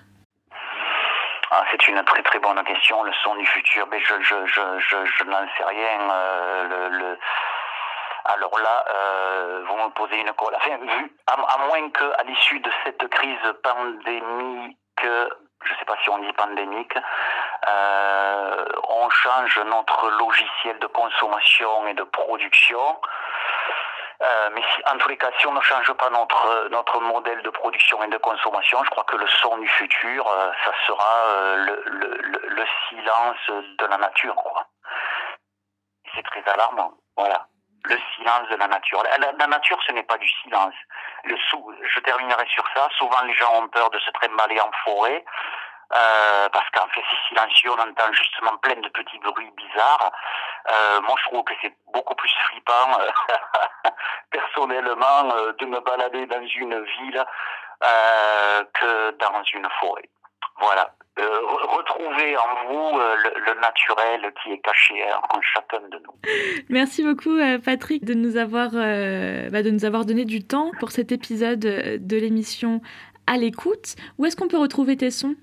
Ah, 1.51 1.65
c'est 1.71 1.89
une 1.89 2.03
très 2.05 2.23
très 2.23 2.39
bonne 2.41 2.63
question, 2.65 3.03
le 3.05 3.13
son 3.23 3.37
du 3.37 3.47
futur. 3.47 3.87
Mais 3.91 4.01
je, 4.01 4.15
je, 4.21 4.35
je, 4.47 4.61
je, 4.79 4.97
je 5.19 5.25
n'en 5.25 5.47
sais 5.57 5.65
rien. 5.65 5.99
le, 6.69 6.99
le 6.99 7.19
alors 8.29 8.59
là, 8.59 8.85
euh, 8.89 9.65
vous 9.69 9.77
me 9.77 9.91
posez 9.91 10.17
une 10.17 10.33
colle. 10.33 10.55
Enfin, 10.57 10.77
vu, 10.79 11.17
à, 11.27 11.59
moins 11.59 11.91
qu'à 11.91 12.23
l'issue 12.25 12.61
de 12.61 12.71
cette 12.85 13.07
crise 13.09 13.55
pandémique, 13.63 14.77
je 15.01 15.73
ne 15.73 15.79
sais 15.79 15.85
pas 15.85 15.97
si 16.03 16.11
on 16.11 16.19
dit 16.19 16.33
pandémique, 16.33 16.97
euh, 17.69 18.65
on 18.89 19.11
change 19.11 19.59
notre 19.67 20.11
logiciel 20.11 20.79
de 20.81 20.87
consommation 20.89 21.87
et 21.87 21.95
de 21.95 22.03
production. 22.03 23.01
Euh, 24.23 24.51
mais 24.55 24.63
si, 24.63 24.83
en 24.91 24.99
tous 24.99 25.09
les 25.09 25.19
cas, 25.19 25.31
si 25.39 25.47
on 25.47 25.53
ne 25.53 25.61
change 25.61 25.93
pas 25.93 26.11
notre, 26.11 26.69
notre 26.71 27.01
modèle 27.01 27.43
de 27.43 27.51
production 27.51 28.03
et 28.03 28.09
de 28.09 28.17
consommation, 28.17 28.83
je 28.85 28.91
crois 28.91 29.05
que 29.05 29.17
le 29.17 29.27
son 29.29 29.59
du 29.59 29.69
futur, 29.69 30.27
ça 30.65 30.73
sera 30.87 31.57
le, 31.57 31.83
le, 31.87 32.41
le, 32.49 32.65
silence 32.89 33.65
de 33.79 33.87
la 33.87 33.99
nature. 33.99 34.43
C'est 36.15 36.23
très 36.23 36.43
alarmant. 36.51 36.95
Voilà 37.17 37.47
le 37.89 37.99
silence 38.15 38.49
de 38.51 38.57
la 38.57 38.67
nature. 38.69 39.03
La, 39.39 39.47
nature, 39.47 39.79
ce 39.87 39.93
n'est 39.93 40.03
pas 40.03 40.19
du 40.19 40.29
silence. 40.43 40.75
Le 41.25 41.37
sou, 41.51 41.73
je 41.83 42.01
terminerai 42.01 42.47
sur 42.49 42.65
ça. 42.75 42.89
Souvent, 42.99 43.23
les 43.23 43.35
gens 43.35 43.63
ont 43.63 43.69
peur 43.69 43.91
de 43.91 43.99
se 43.99 44.11
trimballer 44.11 44.61
en 44.61 44.71
forêt. 44.85 45.25
Euh, 45.95 46.49
parce 46.49 46.69
qu'en 46.71 46.89
fait 46.89 47.03
c'est 47.09 47.29
silencieux, 47.29 47.71
on 47.71 47.81
entend 47.81 48.13
justement 48.13 48.57
plein 48.57 48.75
de 48.75 48.89
petits 48.89 49.21
bruits 49.21 49.53
bizarres. 49.57 50.11
Euh, 50.69 51.01
moi 51.03 51.15
je 51.17 51.29
trouve 51.29 51.45
que 51.45 51.55
c'est 51.63 51.73
beaucoup 51.93 52.17
plus 52.17 52.33
flippant 52.49 52.99
personnellement 54.33 55.31
euh, 55.37 55.53
de 55.53 55.67
me 55.67 55.79
balader 55.79 56.27
dans 56.27 56.45
une 56.45 56.83
ville 56.83 57.25
euh, 57.85 58.65
que 58.75 59.11
dans 59.13 59.43
une 59.53 59.69
forêt. 59.79 60.09
Voilà. 60.61 60.97
Euh, 61.19 61.41
retrouver 61.79 62.37
en 62.37 62.69
vous 62.69 62.99
euh, 62.99 63.17
le, 63.47 63.61
naturel 63.61 64.21
qui 64.43 64.53
est 64.53 64.59
caché 64.59 65.03
en 65.31 65.41
chacun 65.41 65.81
de 65.89 65.99
nous. 66.05 66.63
Merci 66.69 67.03
beaucoup 67.03 67.39
euh, 67.39 67.59
Patrick 67.59 68.05
de 68.05 68.13
nous 68.13 68.37
avoir 68.37 68.73
bah, 68.73 69.63
de 69.63 69.71
nous 69.71 69.87
avoir 69.87 70.05
donné 70.05 70.27
du 70.27 70.47
temps 70.47 70.73
pour 70.79 70.91
cet 70.91 71.13
épisode 71.13 71.61
de 71.61 72.17
l'émission 72.19 72.83
à 73.27 73.39
l'écoute. 73.39 73.97
Où 74.19 74.27
est-ce 74.27 74.37
qu'on 74.37 74.49
peut 74.49 74.59
retrouver 74.59 74.99
tes 74.99 75.11
sons? 75.11 75.37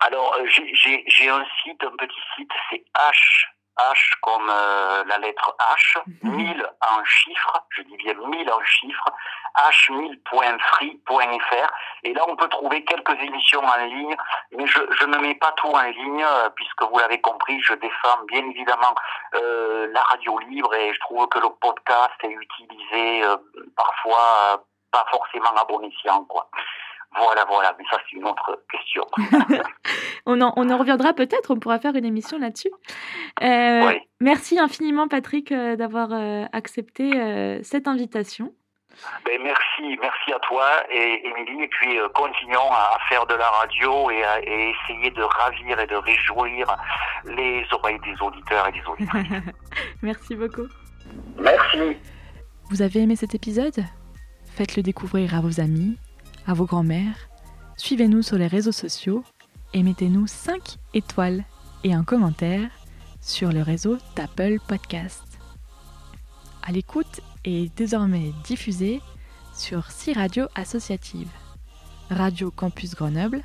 Alors 0.00 0.36
j'ai 0.48 1.28
un 1.28 1.44
site, 1.62 1.84
un 1.84 1.96
petit 1.96 2.22
site, 2.36 2.50
c'est 2.68 2.84
H 2.96 3.46
H 3.92 4.12
comme 4.22 4.50
euh, 4.50 5.04
la 5.06 5.18
lettre 5.18 5.54
H, 5.58 5.98
1000 6.22 6.56
mhm. 6.56 6.66
en 6.80 7.04
chiffres, 7.04 7.62
je 7.70 7.82
dis 7.82 7.96
bien 7.96 8.14
1000 8.14 8.50
en 8.50 8.62
chiffres, 8.62 9.10
h1000.free.fr. 9.56 11.70
Et 12.04 12.14
là, 12.14 12.24
on 12.28 12.36
peut 12.36 12.48
trouver 12.48 12.84
quelques 12.84 13.20
émissions 13.20 13.64
en 13.64 13.76
ligne, 13.84 14.16
mais 14.52 14.66
je, 14.66 14.80
je 14.98 15.04
ne 15.06 15.18
mets 15.18 15.34
pas 15.34 15.52
tout 15.52 15.68
en 15.68 15.82
ligne, 15.82 16.24
euh, 16.24 16.48
puisque 16.50 16.82
vous 16.82 16.98
l'avez 16.98 17.20
compris, 17.20 17.60
je 17.62 17.74
défends 17.74 18.22
bien 18.28 18.48
évidemment 18.48 18.94
euh, 19.34 19.88
la 19.92 20.02
radio 20.02 20.38
libre 20.38 20.72
et 20.74 20.94
je 20.94 21.00
trouve 21.00 21.28
que 21.28 21.38
le 21.38 21.50
podcast 21.60 22.14
est 22.22 22.32
utilisé 22.32 23.22
parfois 23.76 24.64
pas 24.90 25.04
forcément 25.10 25.54
à 25.56 25.64
bon 25.64 25.82
escient, 25.82 26.24
quoi. 26.24 26.48
Voilà, 27.16 27.44
voilà, 27.48 27.74
mais 27.78 27.84
ça 27.90 27.98
c'est 28.08 28.16
une 28.16 28.24
autre 28.24 28.62
question. 28.70 29.04
on, 30.26 30.40
en, 30.40 30.52
on 30.56 30.70
en 30.70 30.78
reviendra 30.78 31.12
peut-être, 31.12 31.50
on 31.50 31.58
pourra 31.58 31.78
faire 31.80 31.94
une 31.96 32.04
émission 32.04 32.38
là-dessus. 32.38 32.70
Euh, 33.42 33.86
Oui. 33.88 33.94
Merci 34.20 34.58
infiniment 34.58 35.08
Patrick 35.08 35.50
euh, 35.50 35.74
d'avoir 35.76 36.08
euh, 36.12 36.44
accepté 36.52 37.10
euh, 37.18 37.60
cette 37.62 37.88
invitation. 37.88 38.52
Ben, 39.24 39.40
merci, 39.42 39.98
merci 40.00 40.32
à 40.32 40.38
toi 40.40 40.68
et 40.92 41.22
Émilie, 41.26 41.62
et 41.64 41.68
puis 41.68 41.98
euh, 41.98 42.08
continuons 42.10 42.70
à, 42.70 42.96
à 42.96 42.98
faire 43.08 43.24
de 43.26 43.34
la 43.34 43.48
radio 43.48 44.10
et 44.10 44.22
à 44.24 44.40
et 44.42 44.72
essayer 44.74 45.10
de 45.10 45.22
ravir 45.22 45.80
et 45.80 45.86
de 45.86 45.94
réjouir 45.96 46.76
les 47.24 47.64
oreilles 47.72 48.00
des 48.00 48.20
auditeurs 48.20 48.68
et 48.68 48.72
des 48.72 48.84
auditrices. 48.86 49.42
Merci 50.02 50.34
beaucoup. 50.36 50.66
merci. 51.38 51.96
Vous 52.68 52.82
avez 52.82 53.00
aimé 53.00 53.16
cet 53.16 53.34
épisode? 53.34 53.80
Faites-le 54.54 54.82
découvrir 54.82 55.34
à 55.34 55.40
vos 55.40 55.60
amis, 55.60 55.96
à 56.50 56.52
vos 56.52 56.66
grands-mères. 56.66 57.28
Suivez-nous 57.76 58.22
sur 58.22 58.36
les 58.36 58.48
réseaux 58.48 58.72
sociaux 58.72 59.22
et 59.72 59.84
mettez-nous 59.84 60.26
5 60.26 60.78
étoiles 60.94 61.44
et 61.84 61.94
un 61.94 62.02
commentaire 62.02 62.68
sur 63.20 63.52
le 63.52 63.62
réseau 63.62 63.98
d'Apple 64.16 64.56
Podcast. 64.66 65.22
À 66.64 66.72
l'écoute 66.72 67.20
est 67.44 67.72
désormais 67.76 68.32
diffusé 68.42 69.00
sur 69.54 69.92
6 69.92 70.14
radios 70.14 70.48
associatives. 70.56 71.30
Radio 72.10 72.50
Campus 72.50 72.96
Grenoble, 72.96 73.44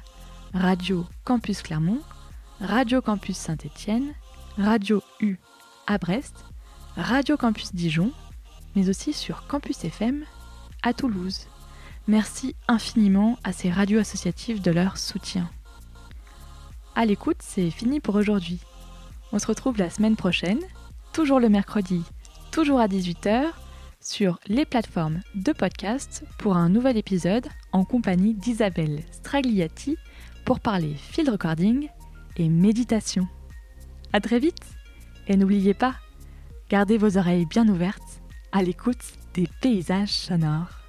Radio 0.56 1.06
Campus 1.26 1.62
Clermont, 1.62 2.02
Radio 2.60 3.04
Campus 3.04 3.38
Saint-Étienne, 3.38 4.14
Radio 4.58 5.04
U 5.22 5.38
à 5.86 6.00
Brest, 6.00 6.44
Radio 6.98 7.38
Campus 7.38 7.76
Dijon, 7.76 8.12
mais 8.76 8.90
aussi 8.90 9.14
sur 9.14 9.46
Campus 9.46 9.84
FM 9.84 10.26
à 10.82 10.92
Toulouse. 10.92 11.46
Merci 12.08 12.56
infiniment 12.68 13.40
à 13.44 13.52
ces 13.52 13.72
radios 13.72 14.00
associatives 14.00 14.62
de 14.62 14.70
leur 14.70 14.98
soutien. 14.98 15.50
À 16.96 17.06
l'écoute, 17.06 17.40
c'est 17.40 17.72
fini 17.72 18.00
pour 18.00 18.16
aujourd'hui. 18.16 18.60
On 19.32 19.40
se 19.40 19.48
retrouve 19.48 19.80
la 19.80 19.90
semaine 19.90 20.16
prochaine, 20.16 20.60
toujours 21.14 21.40
le 21.40 21.50
mercredi, 21.50 22.04
toujours 22.52 22.80
à 22.80 22.88
18h, 22.88 23.48
sur 24.00 24.40
les 24.48 24.66
plateformes 24.66 25.22
de 25.34 25.52
podcast 25.52 26.24
pour 26.38 26.58
un 26.58 26.70
nouvel 26.70 26.96
épisode 26.96 27.48
en 27.72 27.84
compagnie 27.86 28.36
d'Isabelle 28.36 29.02
Stragliati 29.12 29.98
pour 30.46 30.60
parler 30.60 30.94
field 30.94 31.30
recording 31.30 31.90
et 32.38 32.50
méditation. 32.50 33.28
À 34.14 34.22
très 34.22 34.38
vite 34.38 34.64
et 35.28 35.38
n'oubliez 35.38 35.74
pas, 35.74 35.96
gardez 36.70 37.00
vos 37.00 37.18
oreilles 37.18 37.48
bien 37.48 37.68
ouvertes 37.68 38.22
à 38.52 38.62
l'écoute 38.62 39.14
des 39.34 39.50
paysages 39.60 40.14
sonores. 40.14 40.85